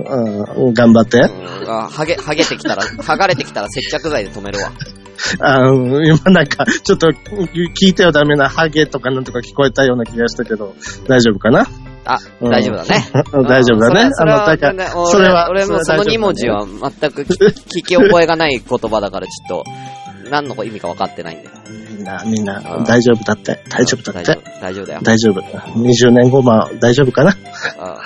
[0.58, 1.20] うん、頑張って。
[1.20, 4.72] うん、あ、はげ、はげてきたら、剥がれてきたら接着剤で止めるわ。
[5.42, 10.76] あの、今なんか、ちょっと、聞いてよダメなハゲとかなんとか聞こえたような気がしたけど、
[11.08, 11.68] 大丈夫かな？
[12.06, 13.10] あ、うん大丈夫だね。
[13.48, 14.10] 大丈夫だね。
[14.16, 21.50] それはあの、だかそれはら、それは、俺俺もその2文字は全く聞聞き覚えがない言葉だからちょっと、何の意味か分かってないんで。
[21.96, 23.60] みんな、みんなあ、大丈夫だって。
[23.70, 24.40] 大丈夫だって。
[24.62, 25.00] 大丈夫だよ。
[25.04, 25.42] 大丈夫。
[25.42, 27.32] 20年後も大丈夫かな？
[27.80, 27.98] あ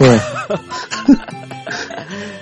[0.00, 0.08] うん。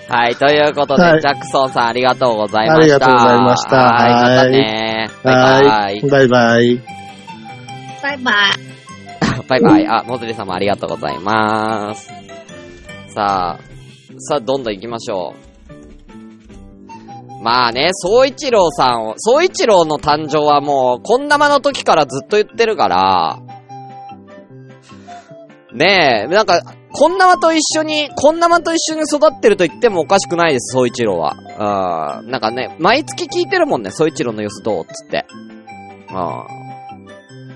[0.08, 2.82] はい、ということで、はいジャクソンさんありがとうございました。
[2.82, 5.10] ありがとうございましたはい、またはいね。
[5.22, 5.64] バイバイ。
[5.66, 6.00] はい。
[6.00, 6.82] バイバイ。
[8.02, 8.77] バイバイ。
[9.48, 9.86] バイバイ。
[9.86, 12.08] あ、モズリさんもありがとうございます。
[13.08, 13.60] さあ、
[14.18, 15.48] さあ、どんどん行きましょう。
[17.42, 23.38] まあね、総一郎さんを、総一郎の誕生はもう、こんなまの時からずっと言ってるから、
[25.72, 31.36] ねえ、なんか、こんなまと一緒に、こんなまと一緒に育ってると言ってもおかしくないです、総一郎は。
[31.58, 35.24] あーなんかね、毎月聞いてるもんね、総一郎の様子どうつって。
[36.10, 36.57] あー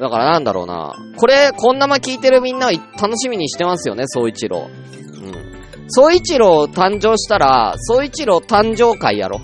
[0.02, 0.96] だからなんだろうな。
[1.16, 4.68] これ、こんなま聞いてるみんなは楽しみにしてますよね、総一郎。
[4.68, 5.86] うん。
[5.86, 9.40] 総一郎誕生したら、総一郎誕生会やろ。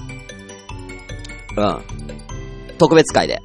[1.56, 1.82] うん。
[2.76, 3.40] 特別会で。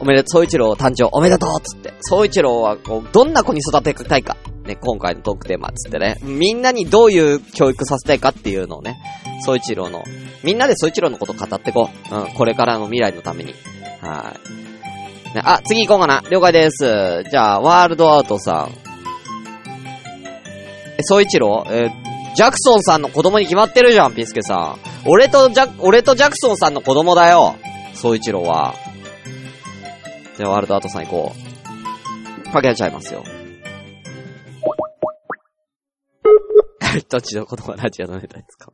[0.00, 1.94] おめでとう、総一郎誕生おめでとうつって。
[2.00, 4.36] 総一郎は、こう、どんな子に育てたいか。
[4.66, 6.16] ね、今回のトークテーマつってね。
[6.22, 8.98] みんなにどういう教育させたいかっていうのをね、
[9.46, 10.02] 総一郎の、
[10.42, 12.14] みんなで総一郎のこと語ってこう。
[12.14, 13.54] うん、これからの未来のために。
[14.00, 14.63] はい。
[15.42, 16.22] あ、次行こうかな。
[16.30, 17.24] 了解です。
[17.30, 18.70] じゃあ、ワールドアウトさん。
[20.98, 21.64] え、総一郎？
[21.70, 21.90] え
[22.36, 24.78] ジャクソンさんの子供に決まってるじゃん、ピスケさん。
[25.06, 27.54] 俺とジャ、俺とジャクソンさんの子供だよ。
[27.94, 28.74] 総一郎は。
[30.36, 31.32] じゃあ、ワールドアウトさん行こ
[32.48, 32.50] う。
[32.52, 33.22] かけちゃいますよ。
[37.10, 38.72] どっちの子供ラジオのネタですか？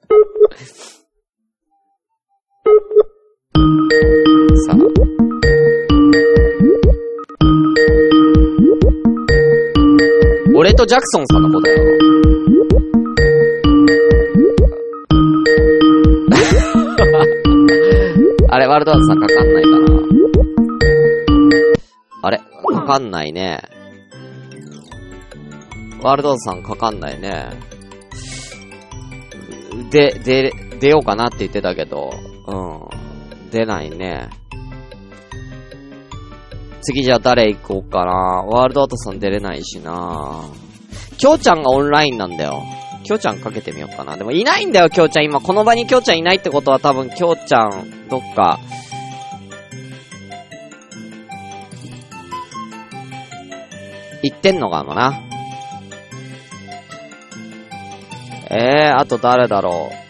[4.67, 4.73] さ
[5.17, 5.20] あ。
[10.61, 11.79] 俺とジャクソンさんの子だよ。
[18.51, 19.79] あれ、ワールドアートさんかかんないかな
[22.25, 22.39] あれ
[22.75, 23.63] かかんないね。
[26.03, 27.55] ワールドアートさんかかんないね。
[29.91, 32.13] で、で、出ようかなって言ってたけど、
[32.47, 32.83] うん。
[33.51, 34.29] 出ないね。
[36.81, 38.13] 次じゃあ誰行こうかな。
[38.13, 40.45] ワールドアートさん出れないしな。
[41.19, 42.63] きょうちゃんがオンラインなんだよ。
[43.05, 44.17] きょうちゃんかけてみようかな。
[44.17, 45.25] でもいないんだよ、きょうちゃん。
[45.25, 48.59] 今この場にきょうちゃんいないってことは多分きょうちゃん、どっか。
[54.23, 55.21] 行ってんのかもな。
[58.51, 60.01] えー、あと誰だろう。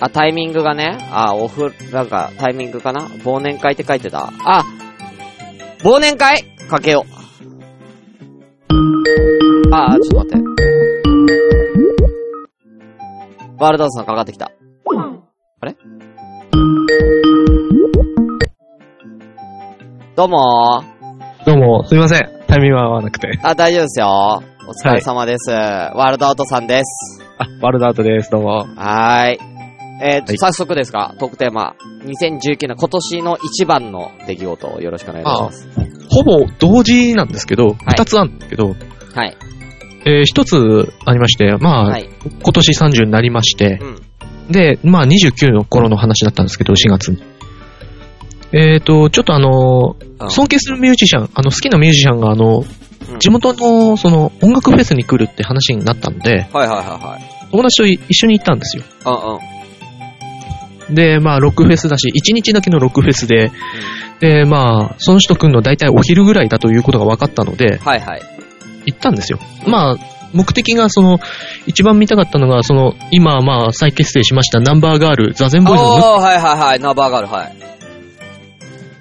[0.00, 0.98] あ、タイミングがね。
[1.10, 4.32] あ、オフ、なんか、タイミングかな忘年会って書いてた。
[4.44, 4.64] あ
[5.84, 6.42] 忘年会？
[6.68, 7.10] かけよう。
[9.72, 10.48] あー、ちょっと待って。
[13.58, 14.50] ワールドアートさんかかってきた。
[15.60, 15.76] あれ？
[20.16, 21.44] どうもー。
[21.46, 22.28] どうも、すみません。
[22.48, 23.38] タイミングが合わなくて。
[23.44, 24.42] あ、大丈夫ですよ。
[24.66, 25.52] お疲れ様です。
[25.52, 27.22] ワールドアウトさんです。
[27.38, 28.32] あ、ワールドアウトです。
[28.32, 28.66] どうも。
[28.74, 29.57] はーい。
[30.00, 31.74] えーはい早速ですか、トークテーマ。
[32.04, 35.68] 2019年今年の一番の出来事をよろしくお願いします。
[36.08, 38.76] ほぼ同時なんですけど、二、つあるんですけど、
[39.14, 39.36] はい。
[40.04, 42.08] えー一つありまして、まあ、はい。
[42.24, 44.52] 今年30になりましてう、ん。
[44.52, 47.22] で、まあ29の頃の話だったんですけど、4月に。
[48.52, 57.50] えっ、と、ちょっとあのうん尊敬するミュージシャン、あの、好きなミュージシャンがあの、うん地元の、その、音楽フェスに来るって話になったんで、はいはいはいはい。
[57.50, 58.82] 友達とい一緒に行ったんですよ。
[59.06, 59.57] うんうん。
[60.90, 63.50] で、まあ、ロックフェスだし、1日だけのロックフェスで、
[64.20, 68.22] で、まあ、その人来るの大体お昼ぐらいだということが分かったので、はいはい。
[68.86, 69.38] 行ったんですよ。
[69.66, 69.96] まあ、
[70.32, 71.18] 目的が、その、
[71.66, 76.80] 一番見たかったのが、その、今、まあ、再結成しましたナンバーガール、ザゼンボーイズのムおー、はいはいはい。
[76.80, 77.56] ナンバーガール、はい。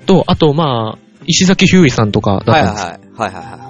[0.06, 2.86] と、あと、まあ、石崎ひゅういさんとかだはいったんです。
[2.86, 3.34] はいはい。
[3.34, 3.63] はいはいは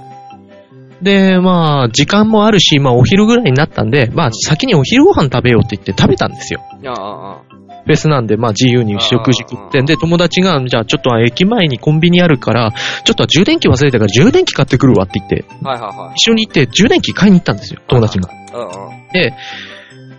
[1.01, 1.03] い。
[1.03, 6.61] で、まあ、時間もあるし、まあ、お昼ぐらいになったんで、まあ、先にお昼ご飯食べようって言って食べたんですよ。
[6.85, 7.41] ああ、あ
[7.87, 12.71] フェスなんで、まあ、自由に食事食ってんで、友達が、じゃあ、ちょっと駅前にコンビニあるから、
[13.03, 15.69] ちょっと充電器忘れたから充電器買ってくるわって言って、あ。
[15.69, 16.13] はいはいはい。
[16.15, 18.29] 一緒に行って充電器買いに行ったんですよ、友達が。
[19.13, 19.33] で、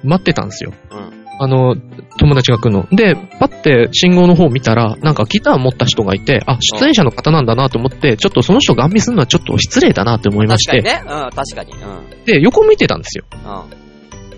[0.03, 0.73] 待ってたんですよ。
[0.91, 1.19] うん。
[1.41, 1.77] あの、
[2.19, 2.89] 友達が来るの。
[2.91, 11.23] で、パッて信号の方見たら、なんかギター持った人がいて、あ、出演者の方なんだなと思って、ちょっとその人ガン見するのはちょっと失礼だなって思いまして、確かにね。
[11.25, 11.73] うん、確かに。
[11.73, 12.25] うん。
[12.25, 13.25] で、横向いてたんですよ。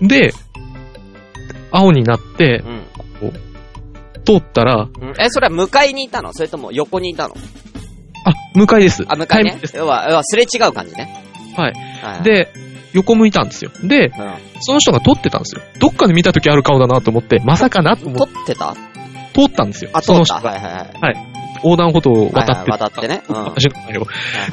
[0.01, 0.07] うん。
[0.07, 0.31] で、
[1.71, 2.80] 青になってう、ん。
[4.25, 6.33] 通ったら、うんえ、それは向かいにいたの？
[6.33, 7.35] それとも横にいたの？
[8.25, 9.03] あ、向かいです。
[9.07, 9.59] あ、向かいね。
[9.73, 11.25] 要は、要はすれ違う感じね。
[11.55, 11.73] はい。
[12.03, 12.51] はい。、で、
[12.93, 13.71] 横向いたんですよ。
[13.83, 14.13] で、うん。
[14.59, 15.61] その人が撮ってたんですよ。
[15.79, 18.75] どっかで見た時ある顔だなと思って、まさかなと思撮ってってた？
[19.33, 19.91] 通ったんですよ。
[19.93, 20.25] あ、撮った？
[20.25, 21.40] その人がはいはいはい。
[21.63, 23.23] 横断歩道を渡って、渡ってね。
[23.27, 23.35] うん。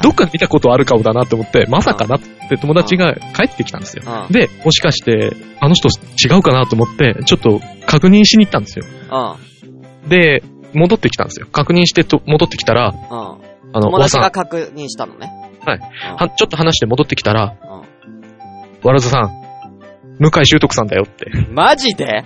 [0.02, 4.04] どっかで見たことある顔だなと思って、まさかなって友達が帰ってきたんですよ。
[4.06, 4.32] うん。
[4.32, 8.84] で、もしかして、あの人違うかなと思って、ちょっと確認しに行ったんですよ。
[10.04, 10.08] うん。
[10.08, 10.42] で、
[10.74, 11.46] 戻ってきたんですよ。
[11.50, 13.18] 確認してと戻ってきたら、うん。
[13.72, 15.30] あの、友達が確認したのね。
[15.64, 16.16] はいうん。
[16.16, 17.56] はちょっと話して戻ってきたら、
[18.82, 19.30] うわらずさん、
[20.18, 21.54] 向井修徳さんだよって、ん。
[21.54, 22.24] マジで？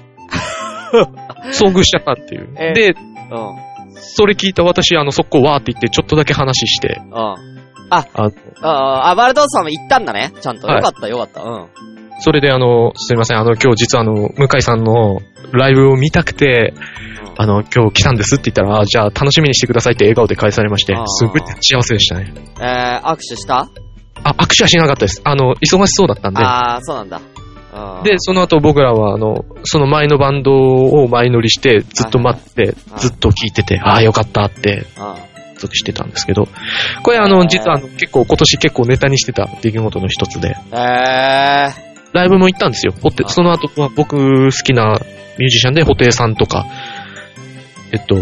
[1.52, 2.48] 遭遇しちゃったっていう。
[2.58, 3.71] えで、うん。
[4.02, 7.14] それ聞いた私、あの、速攻わーって言って、ちょっとだけ話して、うん。
[7.14, 7.38] あ
[8.62, 10.32] ああ、バルドーさんも行ったんだね。
[10.40, 10.66] ちゃんと。
[10.66, 11.42] はいよかったよかった。
[11.42, 11.68] うん。
[12.20, 15.20] それであの、すいません、あの、今日実はあの、向井さんの
[15.52, 16.74] ライブを見たくて、
[17.36, 22.32] あの、今日来たんですって言ったら、あじゃあ楽しみにしてくださいって笑顔で返されましてすごい幸せでしたね。
[22.60, 23.68] えー、握手した？
[24.24, 25.20] あ、握手はしなかったです。
[25.24, 26.42] あの、忙しそうだったんで。
[26.42, 27.20] ああ、そうなんだ。
[27.72, 34.84] うんで、その後僕らは、あの、その前のバンドを前乗りして、ずっと待ってはい、ずっと聴いてて、ああ、よかったって、
[35.68, 36.48] してたんですけど、
[37.02, 40.76] これあの、実はあの、結構、今年結構ネタにしてた出来事の一つで、えー、
[42.12, 42.92] ライブも行ったんですよ。
[43.00, 45.00] ホテあその後は僕好きな
[45.38, 46.66] ミュージシャンで、布袋さんとか、
[47.92, 48.16] えっと、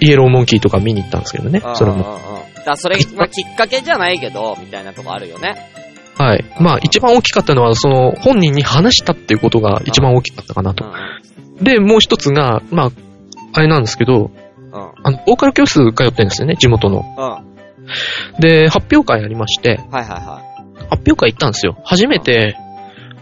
[0.00, 2.18] イエローモンキーとか見に行ったんですけどね、それも。
[2.64, 5.54] だそれ、まあ、きっかけじゃないけど、みたいなとこあるよね。
[6.18, 6.44] はい。
[6.60, 10.84] まあ、一番大きかったのは、その、本人に話したっていうことが一番大きかったかなと。
[11.60, 12.90] で、もう一つが、まあ、
[13.54, 14.30] あれなんですけど、
[14.72, 14.90] うん。
[15.02, 17.04] あの、ボーカル教室通ってるんですよね、地元の。
[17.16, 18.40] うん。
[18.40, 20.42] で、発表会ありまして、はいはいは
[20.90, 21.76] 発表会行ったんですよ。
[21.84, 22.56] 初めて、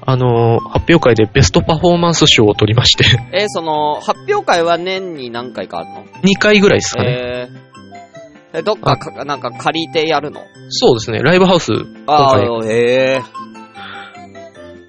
[0.06, 3.08] あの、発表会でベストパフォーマンス賞を取りまして、い。
[3.32, 7.08] えー、その、発表会は年に何回かあるの？2回ぐらいですかね。
[7.10, 7.69] えー、
[8.52, 10.40] え、どっかか、なんか借りてやるの？
[10.70, 11.72] そうですね、ライブハウス、
[12.06, 13.22] あ今あ、へえ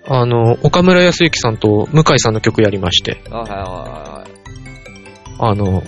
[0.08, 3.34] あの、岡村康之さんと向井さんの曲やりまして、ー。
[3.36, 3.68] あはいはいはい
[4.20, 5.52] はい。
[5.52, 5.84] あの、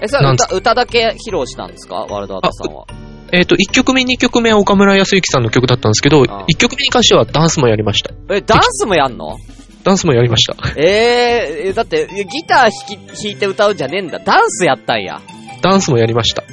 [0.00, 1.96] え、それ歌、歌だけ披露したんですか？
[1.96, 2.84] ワールドアートさんは。
[3.32, 8.10] えっ、と、1曲目、2曲目は岡村康之さんの曲だったんですけど、あ1曲目に関してはダンスもやりました。
[8.32, 9.36] え、ダンスもやんの？
[9.82, 10.56] ダンスもやりました。
[10.80, 14.18] えー、えだって、ギター弾き、弾いて歌うんじゃねえんだ。
[14.18, 15.20] ダンスやったんや。
[15.64, 16.44] ダンスもやりました。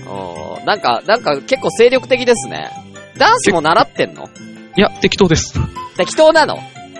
[0.65, 2.71] なんか、なんか結構精力的ですね。
[3.17, 4.29] ダンスも習ってんの？
[4.77, 5.59] いや、適当です。
[5.97, 6.59] 適当なの？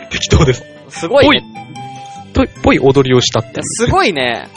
[0.10, 0.64] 適当です。
[0.90, 1.42] すごいね。
[2.34, 3.62] ぽい、ぽい踊りをしたって。
[3.64, 4.50] すごいね。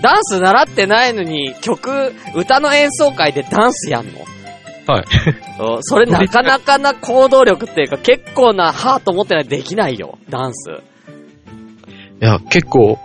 [0.00, 4.12] ダンス習ってないのに、曲、歌の演奏会でダンスやんの？
[4.86, 5.04] はい。
[5.58, 10.70] おそれなかなかな行動力っていうか、結構な、はぁと思ってないとできないよ、ダンス。
[10.70, 10.74] い
[12.20, 13.00] や、結構、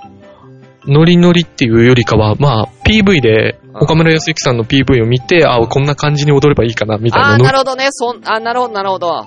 [0.86, 7.88] ノリノリっていうよりかは、まあ、PV で、うん岡村康之さんの PV を見て、あこんな感じに踊ればいいかな、みたいあー、なるほどね。
[7.92, 9.08] そん、あー、なるほど、なるほど。
[9.10, 9.26] は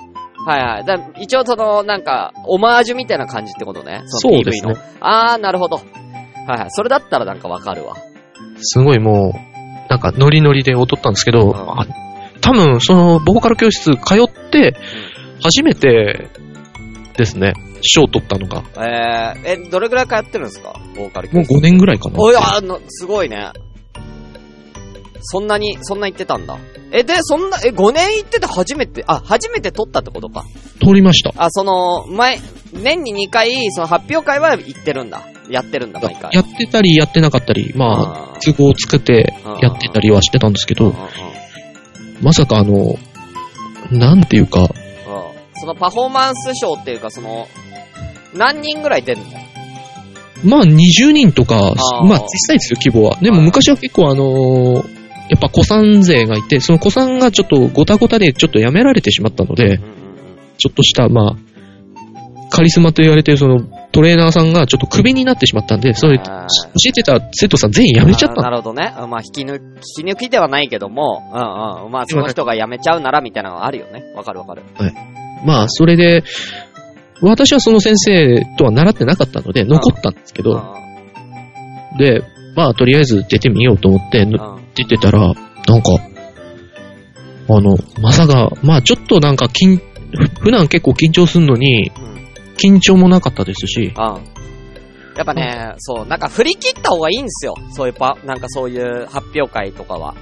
[0.49, 0.85] いはい。
[0.85, 4.01] だ一応その、なんか、オマージュみたいな感じってことね。
[4.01, 4.75] のそうですね。
[5.01, 5.77] あー、なるほど。
[5.77, 5.83] は
[6.57, 6.71] いはい。
[6.71, 7.95] それだったらなんかわかるわ。
[8.57, 11.87] すごいもう、なんかノリノリで踊ったんですけど、んあ
[12.41, 14.75] 多分、その、ボーカル教室通って、
[15.43, 16.29] 初めて
[17.17, 20.75] ですね、賞を取ったのが、えー、え、どれぐらい通ってるんですか？
[20.97, 22.19] ボーカル教もう室5年ぐらいかな。
[22.19, 23.51] おい、あの、すごいね。
[25.23, 26.59] そんなに、そんな言ってたんだ。
[26.93, 30.45] え、で、そんな、え、5年行ってて初めて、あ、初めて撮ったってことか。
[30.81, 31.33] 取りました。
[31.37, 32.41] あ、その、前、
[32.73, 35.23] 年に2回、その発表会は行ってるんだ。
[35.49, 36.31] やってるんだ、毎回。
[36.33, 40.95] やってたり、やってなかったり、まあ、都合を作ってやってたりはしてたんですけど、
[42.21, 42.99] まさかあの、
[43.91, 44.69] なんていうか、うん
[45.61, 47.47] そのパフォーマンスショーっていうか、その、
[48.35, 49.27] 何人ぐらい出るの？
[50.43, 51.75] まあ20人とか、
[52.07, 53.19] まあ小さいですよ、規模は。
[53.21, 55.00] でもはい昔は結構あのー
[55.31, 59.79] やっぱ古参勢がいて、その古参がちょっとごたごたでちょっとやめられてしまったので、
[60.59, 63.61] ちょっとした、まあ、カリスマと言われてるその
[63.93, 66.25] トレーナーさんがちょっとクビになってしまったんで、それ、教
[66.89, 68.93] えてた生徒さん全員辞めちゃったなるほどね。
[69.09, 69.63] まあ、引き抜き、
[70.01, 71.93] 引き抜きではないけども、うんうん。
[71.93, 74.03] まあ、その人が辞めちゃうなら、みたいなのがあるよね。
[74.17, 74.63] わかるわかる。
[75.45, 76.25] まあ、それで、
[77.23, 80.75] 私はその先生とは習ってなかったので、残ったんですけど、
[81.95, 82.23] うで、
[82.55, 84.27] まあ、とりあえず出てみようと思って。
[84.75, 85.91] 出てたら、なんか、
[87.49, 92.11] あの、まさか、まあちょっとなんか緊、ふ普段結構緊張するのに、うん。
[92.57, 94.41] 緊張もなかったですし、うん。
[95.17, 97.55] やっぱね、そう、なんか振り切った方がいいんですよ。
[97.73, 100.15] そういうパ、なんかそういう発表会とかは。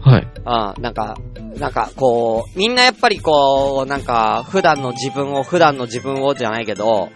[0.00, 0.22] はい。
[0.22, 1.18] うん、なんか、
[1.58, 7.08] なんかこう、みんなやっぱりこう、なんか、普段の自分を、普段の自分をじゃないけど、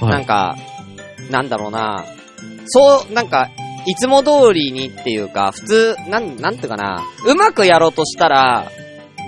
[0.00, 0.26] はないん。
[0.26, 0.56] か、
[1.30, 2.04] なんだろうな、
[2.66, 3.48] そう、なんか、
[3.86, 8.70] いつも通りにっていうか、普通、なん、なんていうかな、うまくやろうとしたら、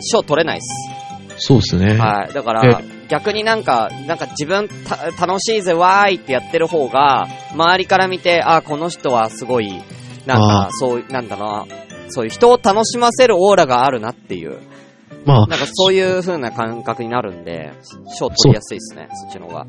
[0.00, 1.46] 賞取れないっす。
[1.46, 1.96] そうですね。
[1.98, 2.32] はい。
[2.32, 9.82] だから、逆になんか、なんか自分た、楽しいぜ、わーいってやってる方が、周りから見て、あ、この人はすごい、
[10.26, 11.66] なんあか、そう、なんだな、
[12.08, 14.58] そういう人を楽しませるオーラがあるなっていう、
[15.26, 17.72] まあ、なんかそういう風な感覚になるんで、
[18.18, 19.66] 賞取りやすいですね、そっちの方が。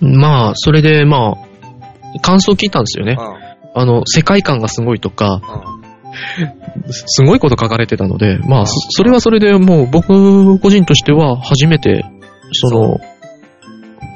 [0.00, 1.55] まあ、それで、まあ、
[2.20, 3.16] 感想聞いたんですよね。
[3.74, 5.40] あの、世界観がすごいとか。
[6.90, 12.04] すごいこと書かれてたので、まうんあ、そそれはそれでもう僕個人としては初めて、
[12.52, 12.98] その、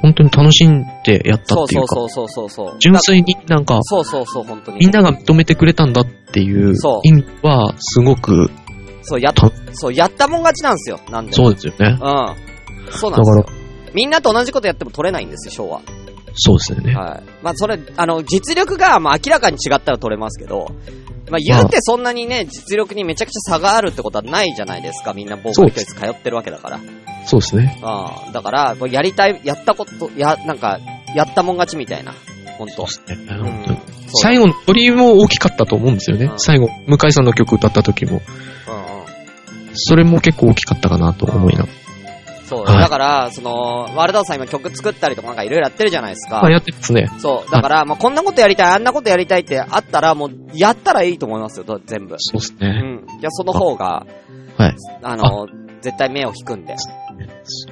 [0.01, 2.75] 本当に楽しんでやったそうっていううそうそうそうそう。
[2.79, 4.79] 純粋になんか、そうそうそう、本当に。
[4.79, 8.49] みんなが認めてくれたんだっていうそう意味は、すごく、
[9.03, 11.35] そう、やった、そう、やったもん勝ちなんですよ、なんでも。
[11.35, 11.97] そうですよね。
[12.01, 12.91] うん。
[12.91, 15.81] そうなだからんですよ。、みんなと同じことやっても取れないんですよ、賞は。
[16.33, 16.95] そうですよね。
[16.95, 17.43] はい。
[17.43, 20.73] まあ、それ、あの、実力が、まあ、明らかに違ったら取れますけど、
[21.29, 25.13] まあ、言うてそんなにね、実力にめちゃくちゃ差があるってことはないじゃないですか。
[25.13, 26.79] みんなボーカル教室通ってるわけだから。
[27.25, 27.79] そうですね。
[27.83, 30.79] ああ、だから、やりたい、やったこと、や、なんか、
[31.15, 32.13] やったもん勝ちみたいな。
[32.57, 32.83] ほんと。
[32.83, 32.89] ね
[33.29, 33.77] うん
[34.13, 36.35] 最後の鳥も大きかったと思うんですよねう。
[36.35, 38.11] ん最後、向井さんの曲歌った時も。
[38.11, 38.21] うんうん。
[39.73, 41.80] それも結構大きかったかなと思いながら。
[42.51, 42.65] そう。
[42.65, 46.43] はいだから、その、ワールドさん今曲作ったりとかなんかいろいろやってるじゃないですか。
[46.43, 47.09] あ、やってますね。
[47.19, 47.51] そう。
[47.51, 52.15] だから、まあ、こんなことやりたい、あんなことやりたいってあったら、もう、やったらいいと思いますよ、ど全部。
[52.17, 52.67] そうですね。
[53.07, 53.19] うん。
[53.19, 54.05] じゃあ、その方が、
[54.57, 54.75] はい。
[55.03, 55.47] あの、
[55.81, 56.75] 絶対目を引くんで。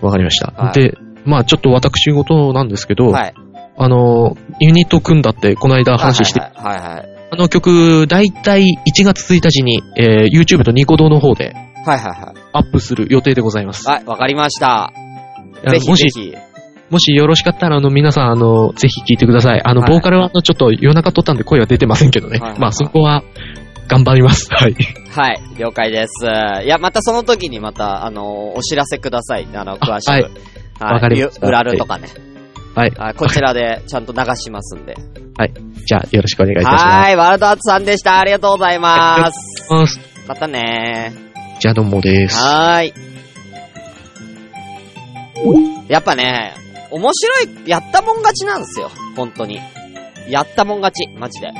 [0.01, 0.53] わかりました。
[0.55, 3.33] はいで、まあちょっと私事なんですけど、はい。
[3.77, 7.09] あの、ユニット組んだってこの間話して、はいはいはい。
[7.31, 11.53] あの曲、だいたい1月1日に、えー YouTube とニコ動の方で
[11.85, 12.38] はいはいはい。
[12.53, 13.87] アップする予定でございます。
[13.87, 14.91] はい、わかりました。
[15.69, 16.33] ぜひもし、ぜひ。
[16.89, 19.61] もしよろしかったら、あの、皆さん、あの、ぜひ聞いてください。
[19.63, 22.31] あの、はいボーカルは、あの、ちょっと夜中撮ったんで声は出てませんけどね。
[22.31, 23.23] はいはいはいまあ、そこは、
[23.87, 24.49] 頑張ります。
[24.53, 24.75] はい。
[25.11, 26.25] はい、了解です。
[26.63, 29.47] いや、またその時にまた、あの、お知らせください。
[29.53, 30.11] あの、詳しく。
[30.11, 30.23] はい
[30.79, 30.93] はい。
[30.93, 32.07] わかりましたゆ裏ルとかね。
[32.75, 32.91] はい。
[32.91, 34.95] はい、こちらでちゃんと流しますんで。
[35.85, 36.85] じゃあ、よろしくお願いいたします。
[36.85, 38.19] はい、ワールドアーツさんでした。
[38.19, 39.71] ありがとうございます。
[39.71, 39.99] ます。
[40.27, 41.28] またね
[41.59, 42.37] じゃ、どうもです。
[42.37, 42.93] はーい。
[45.89, 46.53] やっぱね、
[46.89, 48.89] 面白い、やったもん勝ちなんですよ。
[49.17, 49.59] 本当に。
[50.29, 51.51] やったもん勝ち、マジで。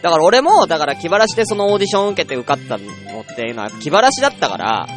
[0.00, 2.84] だから俺も、だから気晴らしでそのオーディション受けて受かったの
[3.20, 4.88] っていうのは気晴らしだったから、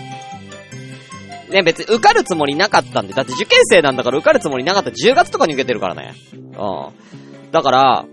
[1.50, 4.92] ね、別に受かるつもりなかったんで、だって受験生なんだから受かるつもりなかった。
[4.92, 6.14] 10月とかに受けてるからね。
[6.34, 7.52] うん。
[7.52, 8.06] だから、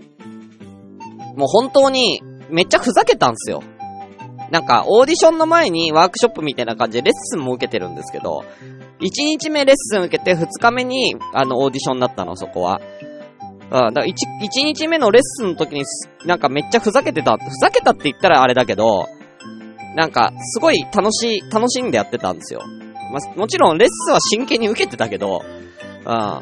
[1.37, 3.63] もう本当に、めっちゃふざけたんすよ。
[4.53, 8.45] なんか、オーディションの前にワークショップみたいな感じでレッスンも受けてるんですけど、
[8.99, 12.79] 1日目レッスン受けて2日目に、あの、オーディションだったの、そこは。
[12.79, 14.13] うん、だから 1, 1
[14.63, 15.83] 日目のレッスンの時に、
[16.27, 17.35] なんかめっちゃふざけてた。
[17.35, 19.07] ふざけたって言ったらあれだけど、
[19.95, 22.61] なんか、すごい楽しい、楽しんでやってたんですよ。
[23.11, 25.41] まあ、もちろんレッスンは真剣に受けてたけど、
[26.05, 26.41] うん。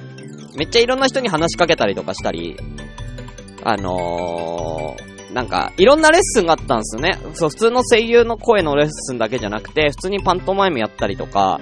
[0.58, 2.58] めっちゃいろんな人に話しかけたりとかしたり、
[3.64, 7.18] あのー、なんか、いろんなレッスンがあったんですよね。
[7.34, 11.60] そう、普通の声優の声のレッスンだけじゃなくて、普通にパントマイムやったりとか、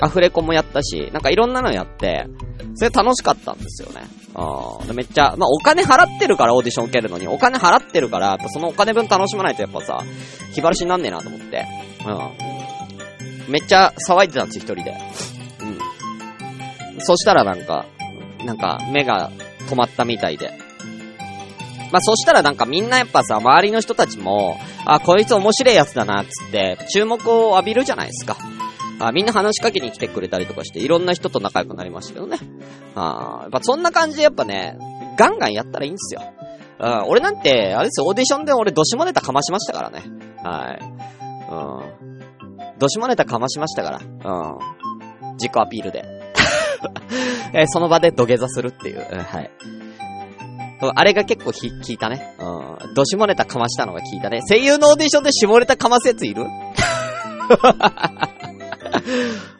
[0.00, 2.26] アフレコもやったし、なんかいろんなのやって、
[2.74, 4.02] それ楽しかったんですよね。
[4.34, 10.02] あーめっちゃ、まあ、お金払ってるからオーディション受けるのに、お金払ってるから、やっぱそのお金分楽しまないとやっぱさ、
[10.54, 11.66] 気晴らしになんねえなと思って。
[12.06, 12.10] う
[13.48, 13.52] ん。
[13.52, 14.94] めっちゃ騒いでたんですよ、一人で。
[15.60, 17.00] うん。
[17.00, 17.84] そしたらなんか、
[18.44, 19.30] なんか、目が
[19.68, 20.61] 止まったみたいで。
[21.92, 28.36] まあ、そしたらなんかみんなやっぱさ、周りの人たちも、あ、こいつ面白いやつだな、つって、注目を浴びるじゃないですか。
[28.98, 32.38] あみんな話しかけに来てくれたりとかして、いろんな人と仲良くなりましたけどね。
[32.94, 34.78] あやっぱそんな感じでやっぱね、
[35.18, 36.22] ガンガンやったらいいんですよ。
[36.78, 40.02] うん、俺なんて、あれですよ、オーディションで俺、どしもネタかましましたからね。
[40.42, 40.80] はい。
[41.50, 42.78] うん。
[42.78, 43.98] どしもネタかましましたから。
[43.98, 45.34] うん。
[45.34, 46.04] 自己アピールで。
[47.52, 49.06] えーその場で土下座するっていう。
[49.10, 49.50] うんはい。
[50.94, 52.34] あれが結構ひ、聞いたね。
[52.38, 52.94] うん。
[52.94, 54.40] どしもネタかましたのが聞いたね。
[54.48, 56.44] 声優のオーディションで下ネタかますやついる？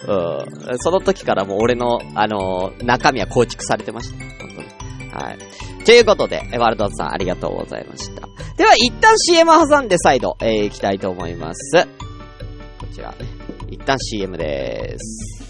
[0.08, 0.78] うん。
[0.78, 4.18] その時からもう俺の、あのー中身は構築されてました。
[4.18, 5.10] 本当に。
[5.10, 5.38] はい。
[5.84, 8.28] ということで、ワールドさんありがとうございました。
[8.56, 11.86] では、一旦 CM 挟んで再度、えー、行きたいと思います。
[12.78, 13.14] こちら、
[13.68, 15.41] 一旦 CM でーす。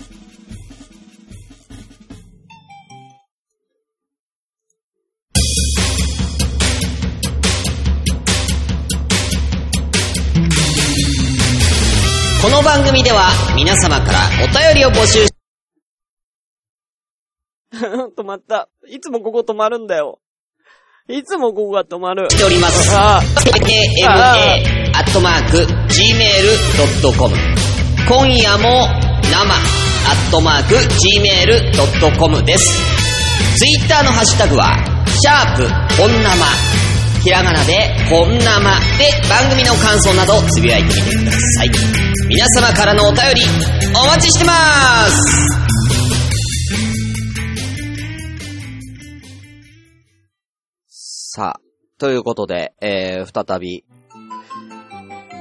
[12.43, 15.31] この番組では皆様からお便りを募集し
[17.73, 18.69] 止まった。
[18.89, 20.19] いつもここ止まるんだよ。
[21.09, 22.27] いつもここが止まる。
[22.29, 22.91] ております。
[22.97, 24.11] あ kma
[24.93, 27.37] アットマーク gmail.com
[28.09, 28.89] 今夜も
[29.31, 29.59] 生ア
[30.13, 32.65] ットマーク gmail.com です。
[33.57, 34.77] ツイッターのハッシュタグは、
[35.07, 36.72] シャープ本生。
[37.25, 37.73] ひらがなで
[38.11, 41.71] 本生で番組の感想などつぶやいてみてください。
[42.29, 43.43] 皆様からのお便り
[43.97, 44.53] お待ちしてま
[45.09, 45.23] す
[51.35, 51.61] さあ、
[51.99, 53.85] ということで、えー、再び、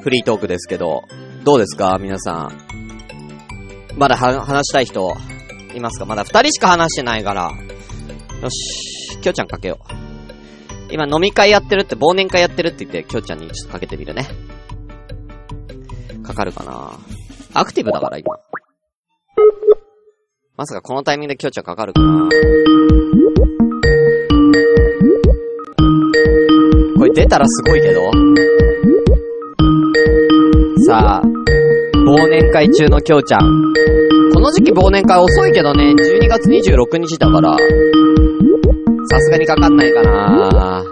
[0.03, 1.03] フリートークですけど、
[1.43, 2.57] どうですか皆さん？
[3.97, 5.13] まだ話したい人、
[5.75, 6.05] いますか？
[6.05, 7.51] まだ二人しか話してないから。
[8.41, 10.00] よし、きょうちゃんかけよう。
[10.91, 14.27] 今飲み会やってるって、忘年会やってるって言って、きょうちゃんにちょっとかけてみるね。
[16.21, 16.91] かかるかな
[17.53, 18.37] アクティブだから今。
[20.57, 22.29] まさかこのタイミングできょうちゃんかかるかな
[26.97, 28.01] これ出たらすごいけど。
[30.85, 33.39] さあ、忘年会中のきょうちゃん。
[34.33, 37.55] この時期忘年会遅いけどね、12月26日だから、
[39.09, 40.83] さすがにかかんないかな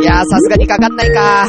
[0.00, 1.46] いやー、さすがにかかんないか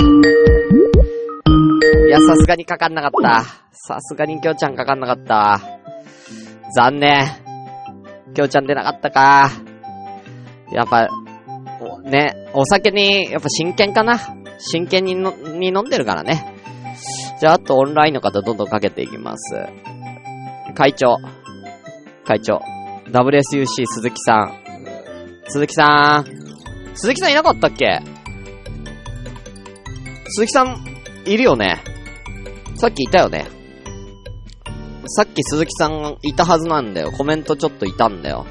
[2.08, 3.44] いや、さすがにかかんなかった。
[3.72, 5.62] さすがにきょうちゃんかかんなかった。
[6.76, 7.26] 残念。
[8.34, 9.52] きょうちゃん出なかったか。
[10.72, 11.08] やっぱ、
[12.04, 14.20] ね、お酒に、やっぱ真剣かな。
[14.58, 16.56] 真剣にの、に飲んでるからね。
[17.40, 19.56] じゃあ、あとオンラインの方どんどんかけていきます。
[20.74, 21.18] 会長。
[22.28, 22.62] 会長。
[23.06, 24.60] WSUC 鈴木さん。
[25.48, 26.26] 鈴木さん。
[26.94, 28.02] 鈴木さんいなかったっけ？
[30.26, 30.86] 鈴木さん、
[31.26, 31.82] いるよね？
[32.76, 33.48] さっきいたよね？
[35.08, 37.14] さっき鈴木さんいたはずなんだよ。
[37.14, 38.46] コメントちょっといたんだよ。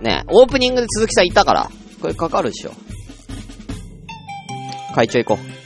[0.00, 1.70] ねオープニングで鈴木さんいたから。
[2.00, 2.72] これかかるでしょ。
[4.92, 5.59] 会長行こう。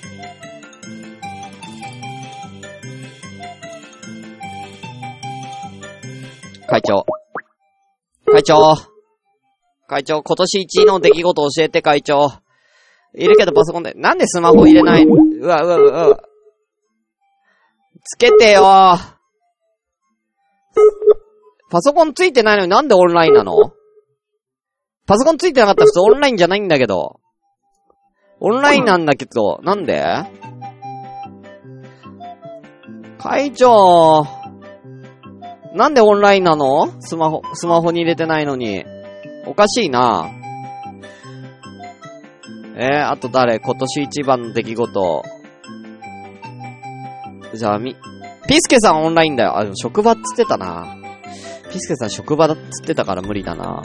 [6.75, 7.07] 会長。
[8.27, 8.57] 会長。
[9.87, 12.33] 会長、今年1位の出来事教えて、会長。
[13.15, 13.95] いるけどパソコンで。
[13.95, 15.05] なんでスマホ入れない？
[15.05, 16.21] うわ、うわ、うわ、うわ。
[18.03, 18.63] つけてよ
[21.71, 23.55] パソコンついてないのになんでオンラインなの？
[25.07, 27.21] パソコンついてなかったら普通オンラインじゃないんだけど。
[28.41, 30.05] オンラインなんだけど、なんで？
[33.19, 34.27] 会長、
[35.75, 36.89] なんでオンラインなの？
[37.01, 38.85] スマホ、スマホに入れてないのに。
[39.45, 40.31] おかしいな
[42.77, 43.59] えー、あと誰？
[43.59, 45.23] 今年一番の出来事。
[47.55, 47.97] じゃあ、み、
[48.47, 49.59] ピスケさんオンラインだよ。
[49.59, 50.97] あ、でも職場っつってたな。
[51.73, 53.83] ピスケさん職場だっつってたから無理だな。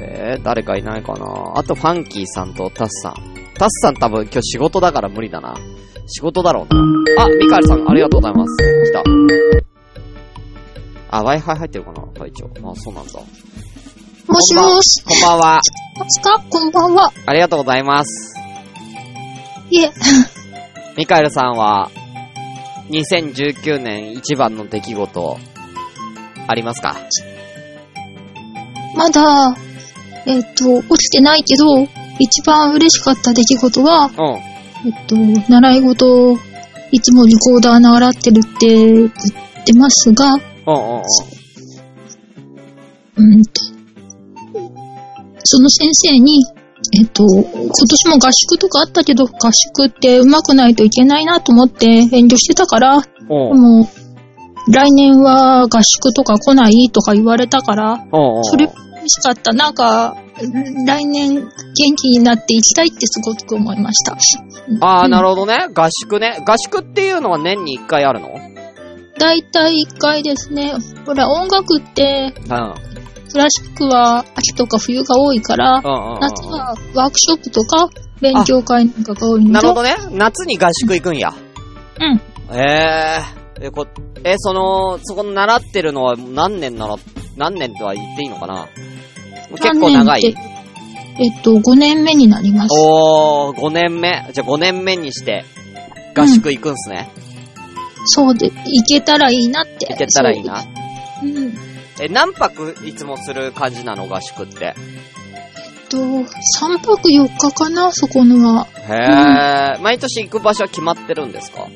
[0.00, 1.52] えー、誰かいないかな。
[1.56, 3.14] あと、ファンキーさんとタスさん。
[3.58, 5.56] タスさん多分今日仕事だから無理だな。
[6.06, 6.80] 仕事だろうな。
[7.24, 8.56] あ、ミカエルさんありがとうございます。
[8.56, 9.45] 来た。
[11.16, 12.02] あ、Wi-Fi 入ってるかな？
[12.18, 12.46] 会長。
[12.46, 13.20] あ、そうなんだ。
[14.28, 15.02] もしもし。
[15.04, 15.60] こんばんは。
[15.98, 16.44] ますか？
[16.50, 17.10] こんばんは。
[17.24, 18.34] ありがとうございます。
[19.70, 19.90] いえ、
[20.96, 21.90] ミカエルさんは、
[22.90, 25.38] 2019年一番の出来事、
[26.46, 26.96] ありますか？
[28.94, 29.56] まだ、
[30.26, 31.88] えっ、と、落ちてないけど、
[32.18, 34.88] 一番嬉しかった出来事は、うん。
[34.88, 35.16] えっと、
[35.50, 36.38] 習い事、
[36.92, 39.10] いつもリコーダー習ってるって言っ
[39.64, 40.36] てますが、
[40.66, 41.02] うんうん
[43.16, 43.42] うん。
[45.44, 46.44] その先生に、
[46.98, 53.86] えっと、今年も合宿とかあったけど、合宿って上手くないといけないなと思って遠慮してたから、でう
[54.68, 57.96] 来年は合宿とか来ないとか言われたから、う
[58.40, 58.44] ん。
[58.44, 59.52] それ嬉しかった。
[59.52, 60.16] なんか、
[60.86, 61.46] 来年元
[61.96, 64.18] 気になっていきたいってすごく思いました。
[64.80, 65.68] ああ、なるほほどね。
[65.72, 66.42] 合宿ね。
[66.44, 68.28] 合宿っていうのは年に一回あるの？
[69.18, 69.26] ど。
[69.26, 70.72] だいたい1回ですね。
[71.04, 72.74] ほら、音楽って、うん。
[73.32, 76.20] クラシックは秋とか冬が多いから、うんうんうん。
[76.20, 77.88] 夏はワークショップとか、
[78.20, 79.52] 勉強会なんかが多いので。
[79.52, 79.96] なるほどね。
[80.12, 81.34] 夏に合宿行くんや。
[82.00, 82.56] うん。
[82.56, 83.20] え
[83.60, 83.86] ええ、こ、
[84.24, 86.98] え、その、そこの習ってるのは何年習っ、
[87.36, 88.68] 何年とは言っていいのかな？
[89.50, 90.22] 結構長い。
[91.18, 92.68] えっと、5年目になります。
[92.78, 94.30] おー、5年目。
[94.32, 95.44] じゃあ5年目にして、
[96.14, 97.10] 合宿行くんすね。
[98.06, 99.86] そうで、行けたらいいなって。
[99.90, 100.62] 行けたらいいな。
[100.62, 100.68] そ
[101.22, 101.26] う。
[101.26, 101.54] うん。
[102.00, 104.74] え、何泊いつもする感じなの合宿って？
[104.76, 108.66] えっと、3泊4日かな、そこのは。
[108.88, 111.66] へー、毎年行く場所は決まってるんですか？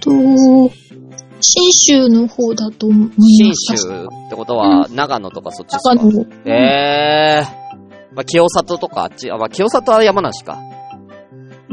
[0.00, 0.10] と、
[1.42, 3.76] 新州の方だと思い新ます。
[3.86, 5.94] 州ってことは、長野とかそっちですか？
[5.94, 6.26] 長野。
[6.46, 7.60] えー。
[8.12, 10.58] まあ、清里とかあっち、あ、まあ、清里は山梨か。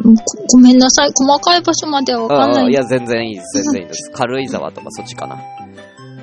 [0.07, 0.21] うんご
[0.53, 1.11] ごめんなさい。
[1.13, 2.65] 細かい場所まではわかんない。
[2.65, 4.11] うんいや、全然いいです、全然いいです。
[4.15, 5.37] 軽井沢とかそっちかな。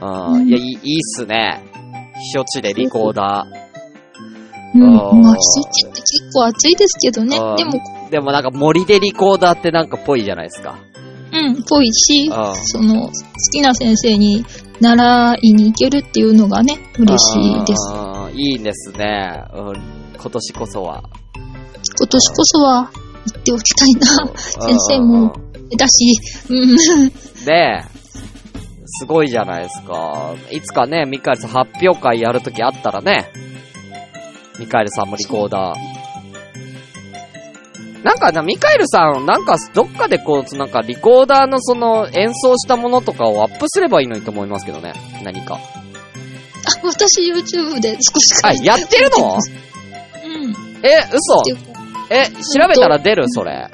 [0.01, 1.63] うん、うんいや、いい、いいっすね。
[2.35, 3.47] 避暑地でリコーダ
[4.75, 4.99] うん。
[4.99, 7.57] あーまあ、季節って結構暑いですけどねあー。
[7.57, 8.11] でも、ー。
[8.11, 10.77] でもなんか森でリコーダーってなんかぽいじゃないですか。
[11.33, 13.13] うん、ぽいし、あーその、好
[13.53, 14.45] きな先生に
[14.81, 17.91] 習いに行けるっていうのがね、嬉しいです。
[17.93, 19.45] あーいいですね。
[19.53, 19.75] うん、
[20.17, 21.03] 今年こそは。
[21.99, 22.91] 今年こそは
[23.27, 24.07] 行っておきたいな。
[24.37, 25.35] 先生も
[25.77, 26.15] だし、
[26.49, 26.77] うん。
[27.47, 27.95] ねえ。
[28.87, 30.35] すごいじゃないですか。
[30.51, 33.29] いつかね、ミカエルさん発表会やるときあったらね。
[34.59, 35.95] ミカエルさんもリコーダー。
[38.05, 44.93] なんかな、ミカエルさん、なんかどっかでこう、なんかリコーダーのその演奏したものとかをアップすればいいのにと思いますけどね。
[45.25, 45.55] 何か。
[45.55, 45.61] あ、
[46.85, 49.35] 私 YouTube で少しあ、やってるの？
[49.35, 49.39] う
[50.47, 50.55] ん。
[50.87, 51.43] え、嘘
[52.11, 53.29] え、調べたら出る？
[53.29, 53.71] それ。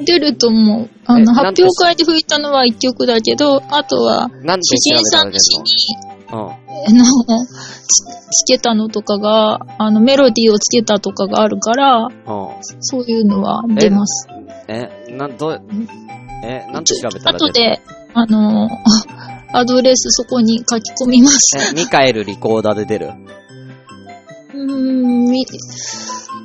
[0.00, 0.88] 出ると思う。
[1.06, 5.38] あえの、発表会で吹いたのは1曲だけど、あとは、なんで詩人さんの？
[5.38, 5.64] 詩に、
[6.30, 6.50] るのうん。
[6.50, 6.54] あ
[6.92, 7.04] の、
[7.44, 12.10] つつけたのとかが、あの、メロディーをつけたとかがあるから、うん。
[12.80, 14.28] そういうのは出ます。
[14.68, 15.62] え、なん、どう、
[16.44, 17.80] え、なんて調べたら後で、
[18.14, 18.68] あの、
[19.52, 21.56] アドレスそこに書き込みます。
[21.72, 23.12] え、ミカエルリコーダーで出る？
[24.54, 25.46] うーん、み、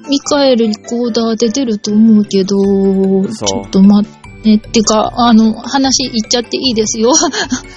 [0.09, 2.55] ミカエルリコーダーで出ると思うけど、
[3.21, 7.11] 嘘ちょっと待って、ってか、あの、話言っちゃっていいですよ。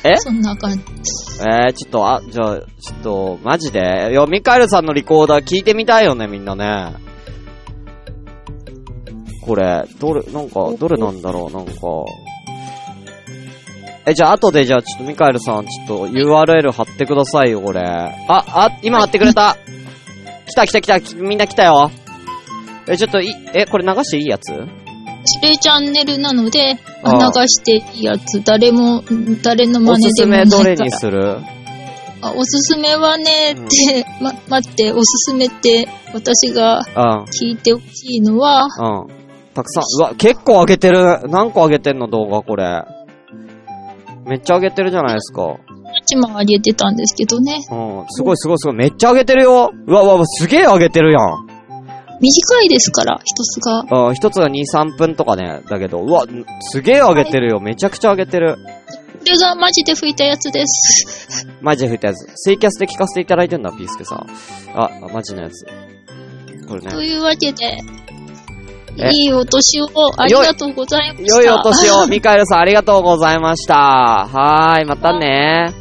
[0.03, 0.17] え？
[0.19, 0.83] そんな感じ。
[1.49, 4.09] えー、ちょっと、あ、じゃあ、ちょっと、マジで？
[4.11, 6.95] いや、ミカエルさんのリコーダー聞いてみたいよね、みんなね。
[9.43, 11.73] これ、どれ、なんか、どれなんだろう、なんか。
[14.09, 17.81] え、じゃあ、後で、じゃあ、ちょっとミカエルさん、ちょっと URL 貼ってくださいよ、これ。
[17.81, 19.57] あ、あ、今貼ってくれた。
[20.49, 21.93] 来た来た来た、きみんな来たよ。
[22.89, 24.53] え、ちょっと、い、え、これ流していいやつ？
[25.29, 26.79] スペチャンネルなので、流
[27.49, 29.03] していいやつ、誰も、
[29.43, 30.77] 誰のおすす真似でもないから。
[30.77, 31.39] めどれにする？
[32.23, 37.25] あおすすめはね、って、ま、待って、おすすめって、私がうん。
[37.25, 39.53] 聞いてほしいのは、うん。
[39.53, 41.29] たくさん、うわ、結構上げてる。
[41.29, 42.85] 何個上げてんの動画、これ？
[44.27, 45.43] めっちゃ上げてるじゃないですか。
[45.43, 47.57] こっちも上げてたんですけどね。
[47.71, 48.05] うん。
[48.09, 48.77] すごいすごいすごい。
[48.77, 49.73] めっちゃ上げてるよ。
[49.87, 51.47] うわうわうわ、すげえ上げてるやん。
[52.21, 54.07] 短いですから、一つが。
[54.09, 55.61] うん、一つが2、3分とかね。
[55.69, 56.25] だけど、うわ、
[56.61, 57.61] すげえ上げてるよ。
[57.61, 58.57] めちゃくちゃ上げてる。
[58.57, 61.47] これがマジで吹いたやつです。
[61.61, 62.27] マジで吹いたやつ。
[62.37, 64.27] ツイキャスで聞かせていただいてんだ、ピースケさん。
[64.75, 65.67] あ、マジのやつ。
[66.69, 66.91] これね。
[66.91, 67.79] というわけで、
[68.99, 69.11] え？
[69.11, 71.43] いいお年をありがとうございました。
[71.43, 73.75] 良いお年を、 ミカエルさんありがとうございました。
[73.75, 75.75] はーい、またね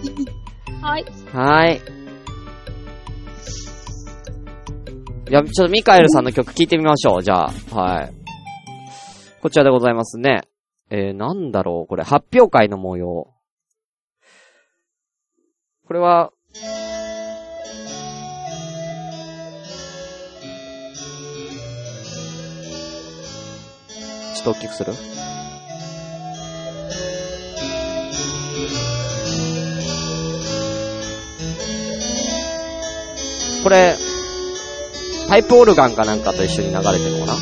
[0.82, 1.06] はい。
[1.34, 1.95] はーい。
[5.28, 7.52] いや、ちょっとミカエルさんの曲聴いてみましょう、じゃあ。
[7.76, 8.14] はい。
[9.42, 10.44] こちらでございますね。
[10.92, 13.34] えー、なんだろう、これ、発表会の模様。
[15.88, 16.32] これは、
[24.36, 24.94] ちょっと大きくする？
[33.64, 33.96] これ、
[35.28, 37.40] パイプオルガンかなんかと一緒に流れてるのかな？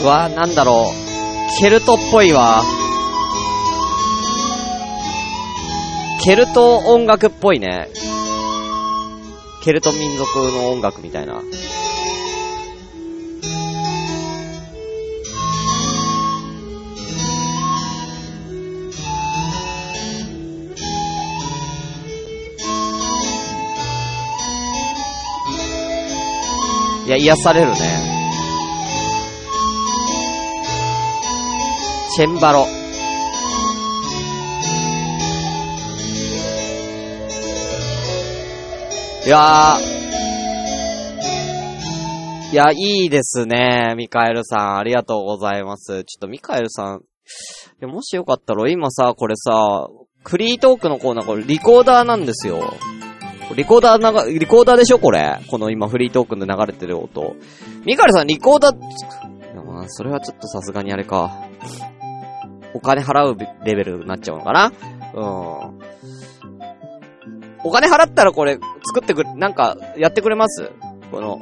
[0.00, 1.60] うわなんだろう。
[1.60, 2.62] ケルトっぽいわ。
[6.22, 7.88] ケルト音楽っぽいね。
[9.64, 11.42] ケルト民族の音楽みたいな。
[27.08, 27.76] いや、癒されるね。
[32.14, 32.66] チェンバロ。
[39.24, 39.80] いやー。
[42.52, 43.94] いや、いいですね。
[43.96, 46.04] ミカエルさん、ありがとうございます。
[46.04, 47.00] ちょっとミカエルさん、
[47.86, 49.88] もしよかったら、今さ、これさ、
[50.24, 52.74] フリートークのコーナー、これリコーダーなんですよ。
[53.54, 55.40] リコーダーなが、リコーダーでしょこれ。
[55.48, 57.36] この今フリートークンで流れてる音。
[57.84, 58.74] ミカルさん、リコーダー、
[59.64, 61.32] まあ、それはちょっとさすがにあれか。
[62.74, 64.72] お金払うレベルになっちゃうのかな？
[65.14, 65.24] うん。
[67.64, 70.70] お金払ったらこれ、作ってくれ、なんか、やってくれます？
[71.10, 71.40] この、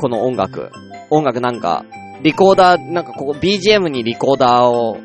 [0.00, 0.70] この音楽。
[1.10, 1.84] 音楽なんか、
[2.22, 4.98] リコーダー、なんかここ BGM にリコーダーを、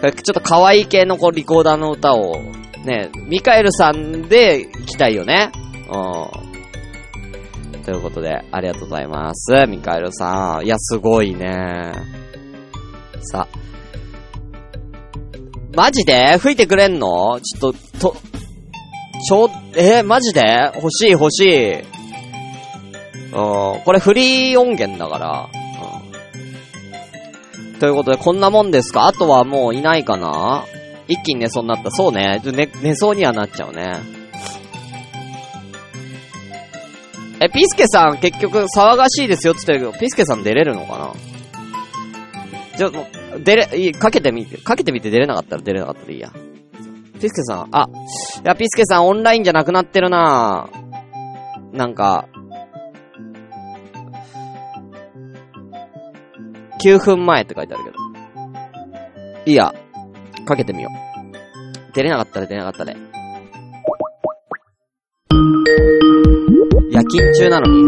[0.00, 2.40] ちょっと可愛い系のこうリコーダーの歌を、
[2.84, 5.52] ね、ミカエルさんで行きたいよね。
[5.88, 7.82] うん。
[7.82, 9.66] ということで、ありがとうございます。
[9.66, 10.64] ミカエルさん。
[10.64, 11.92] いや、すごいね。
[13.22, 13.48] さ。
[15.74, 16.38] マジで？
[16.38, 17.40] 吹いてくれんの？
[17.40, 18.16] ちょっと、と、
[19.28, 20.72] ちょ、えーマジで？
[20.74, 21.74] 欲しい欲しい。
[21.76, 21.84] うん、
[23.84, 25.48] これフリー音源だから。
[27.80, 29.06] ということで、こんなもんですか？
[29.06, 30.66] あとはもういないかな？
[31.08, 31.90] 一気に寝そうになった。
[31.90, 32.40] そうね。
[32.44, 33.98] 寝、寝そうにはなっちゃうね。
[37.40, 41.12] え、ピスケさん結局騒がしいですよって言ったけど、ピスケさん出れるのかな？
[42.76, 46.30] じゃあ、もう、出れ、い、かけてみて、かけてみて出れなかったら出れなかったらいいや。
[47.20, 47.88] ピスケさん、あ、
[48.42, 50.68] いや、ピスケさんオンラインじゃなくなってるな
[51.72, 52.28] なんか、
[56.82, 57.96] 9分前って書いてあるけど。
[59.46, 59.74] いいや、
[60.46, 60.92] かけてみよう。
[61.94, 62.96] 出れなかったら出れなかったで。
[66.90, 67.86] 夜勤中なのに、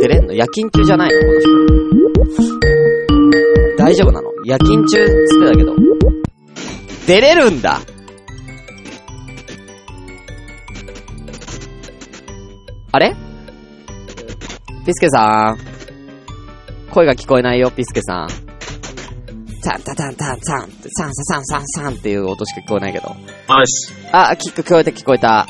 [0.00, 0.32] 出れんの？
[0.34, 1.20] 夜勤中じゃないの？
[1.20, 1.48] この人。
[3.76, 4.30] 大丈夫なの？
[4.44, 5.74] 夜勤中っつってたけど。
[7.06, 7.80] 出れるんだ
[12.92, 13.14] あれ？
[14.86, 15.73] ピスケさん。
[16.94, 18.28] 声が聞こえないよ、ピスケさん。
[19.64, 23.08] タンタタンタンタン、サンササンサンサンっていう音しか聞こえないけど。
[23.08, 23.16] よ
[23.66, 23.92] し。
[24.12, 25.48] あ、聞く、聞こえた、聞こえた。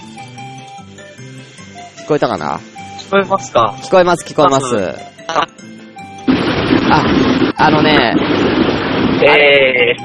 [1.99, 2.61] 聞こえたかな
[2.99, 4.75] 聞こえますか聞こえます、聞こえます。
[5.29, 5.47] あ
[7.59, 8.15] あ、あのね、
[9.23, 9.97] え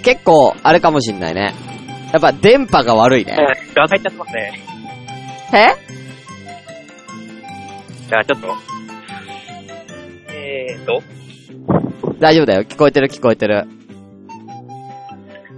[0.00, 1.56] 結構、あれかもしんないね。
[2.12, 3.36] やっぱ電波が悪い、ね。
[3.36, 4.60] えー、ガが入っちゃってますね。
[5.52, 5.74] え
[8.08, 8.73] じゃあちょっと。
[10.74, 11.02] えーと？
[12.20, 12.62] 大丈夫だよ。
[12.64, 13.66] 聞こえてる、聞こえてる。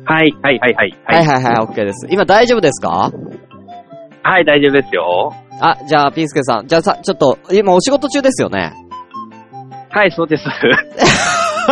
[0.05, 0.97] はい、はい、はい、はい。
[1.05, 2.07] はいはいはい、オッケーです。
[2.11, 3.11] 今大丈夫ですか？
[4.23, 5.33] はい、大丈夫ですよ。
[5.61, 6.67] あ、じゃあ、ピースケさん。
[6.67, 8.73] じゃあさ、ちょっと、今お仕事中ですよね？
[9.91, 10.45] はい、そうです。
[11.67, 11.71] ち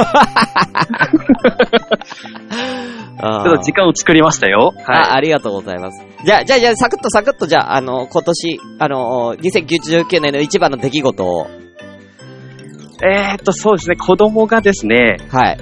[3.20, 4.72] あょっと時間を作りましたよ。
[4.86, 6.04] あ、はありがとうございます。
[6.24, 11.63] じゃあ、じゃあ、じゃあ、サクッとサクッと、じゃあ、あの、今年、あの、2019年の一番の出来事を、い。
[13.06, 15.58] えーと、そうですね、子供がですね、はい。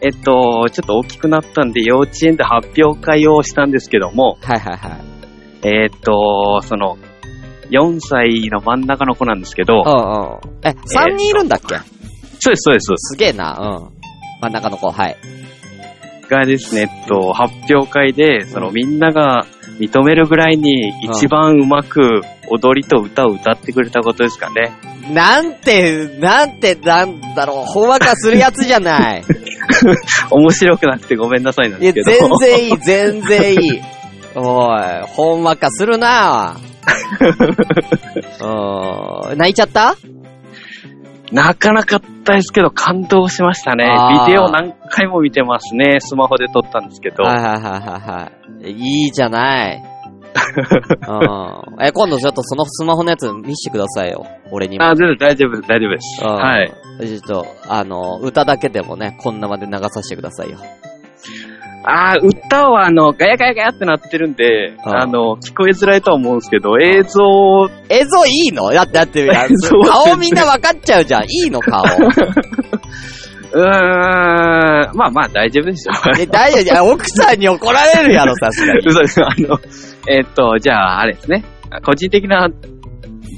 [0.00, 5.68] えっと、ちょっと大きくなったんで、幼稚園で発表会をしたんですけども、はいはいはい。
[5.68, 6.96] えーっと、その、
[7.70, 10.58] 4歳の真ん中の子なんですけど、うんうん。
[10.62, 11.76] え、3人いるんだっけ？
[12.40, 12.86] そうです、そうです。
[12.96, 14.40] すげえな、うん。
[14.40, 15.16] 真ん中の子、はい。
[16.30, 19.46] がですね、えっと、発表会で、そのみんなが
[19.78, 24.72] 認めるぐらいに一番うまく踊りと歌を歌ってくれたことですかね。
[25.12, 29.24] なんて、なんて、なんだろう、ほんわかするやつじゃない。
[30.30, 32.36] 面白くなくてごめんなさいなんいや、ですけど。
[32.38, 33.80] 全然いい、全然いい。
[34.34, 36.56] おい、ほんわかするな
[38.40, 39.38] うん。
[39.38, 39.94] 泣いちゃった？
[41.32, 43.84] なかなかったですけど、感動しましたね。
[44.26, 46.00] ビデオ何回も見てますね。
[46.00, 47.24] スマホで撮ったんですけど。
[47.24, 48.70] はいはいはいはいはい。
[48.70, 49.82] いいじゃない。
[51.08, 51.84] うん。
[51.84, 54.26] え、今度ちょっとそのスマホのやつ見せてくださいよ。
[54.50, 54.84] 俺にも。
[54.84, 56.24] あ、全然大丈夫です、大丈夫です。
[56.24, 56.72] うんはい。。
[57.00, 60.58] ちょっと、あの、歌だけでもね、こんなまで流させてくださいよ。
[61.84, 68.70] あー歌はあの、ガヤガヤガヤってなってるんで、あの、聞こえづらいとは思うんですけど、映像、映像いいの？
[68.72, 69.54] だって、だって、
[69.88, 71.24] 顔みんなわかっちゃうじゃん。
[71.24, 71.82] いいの顔。
[73.50, 73.64] うーん、
[74.94, 75.94] まあまあ大丈夫ですよ。
[76.18, 76.62] え、大丈夫？
[76.62, 78.80] いや奥さんに怒られるやろ、さすがに。
[78.86, 79.22] 嘘です。
[79.22, 79.58] あの、
[80.08, 81.44] えっと、じゃあ、あれですね。
[81.84, 82.48] 個人的な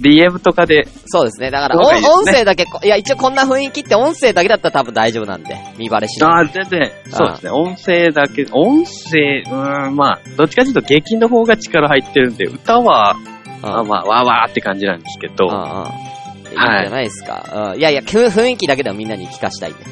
[0.00, 1.50] DM とかで、そうですね。
[1.50, 6.52] だから、音音声だけこ、いや、一応こんな雰囲気って音声だけだったら多分大丈夫なんで、見バレしああ、ない。
[6.52, 7.50] 全然、そうですね。
[7.50, 13.16] 音声だけ、音声、うーん、まあ、どっちかというと劇の方が力入ってるんで、歌は、
[13.62, 16.10] あまあ、わーわーって感じなんですけど、うんうん
[16.50, 17.70] いいんじゃないですか。
[17.72, 17.78] うん。
[17.78, 19.84] いやいや、雰雰囲気だけでもみんなに聞かしたいんで。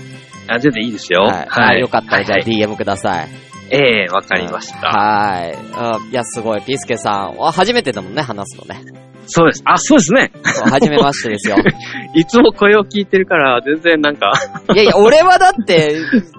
[0.48, 1.22] あ、全然いいですよ。
[1.22, 1.46] はい。
[1.48, 1.80] はい。
[1.80, 3.28] よかったらじゃあはい DM ください。
[3.70, 4.88] ええわかりました。
[4.88, 5.52] はい。
[5.52, 6.62] うんいや、すごい。
[6.62, 7.36] ピースケさん。
[7.38, 8.82] あ初めてだもんね、話すのね。
[9.28, 9.62] そうです。
[9.64, 10.32] あ、そうですね。
[10.42, 11.56] そう初めましてですよ。
[12.14, 14.32] いつも声を聞いてるから、全然なんか、
[14.74, 15.96] いやいや、俺はだって、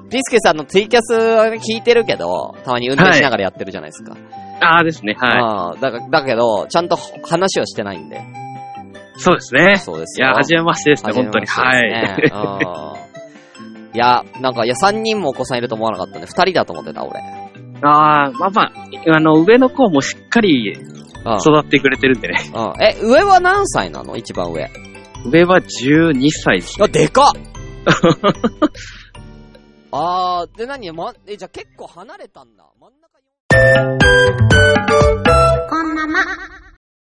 [0.10, 4.18] ピースケさんのツイキャス聞いてるけど、たまに運転しながらやってるじゃないですか。
[4.62, 5.32] ああですね、はい。
[5.40, 8.22] あだがだけど、ちゃんと話をしてないんで。
[9.18, 9.76] そうですね。
[9.78, 10.28] そうですよ。
[10.28, 11.46] いや、初めましてですね、初め本当に。
[11.46, 13.10] ましてですねうん
[13.92, 17.20] いや、なんか、いや、3人もお子さんいると思わなかったんで、2人だと思ってた、俺。
[17.82, 18.74] ああ、まあまあ、
[19.16, 21.00] あの、上の子もしっかりうん。
[21.38, 22.52] 育ってくれてるんでね。
[22.54, 22.84] うん。
[22.84, 24.16] え、上は何歳なの？
[24.18, 24.70] 一番上。
[25.26, 26.82] 上は12歳です。
[26.82, 27.40] あ、でかっ
[29.92, 30.92] あー、で何？
[30.92, 32.66] ま、え、じゃあ結構離れたんだ。
[32.80, 33.10] 真ん中
[35.70, 36.20] こんまま。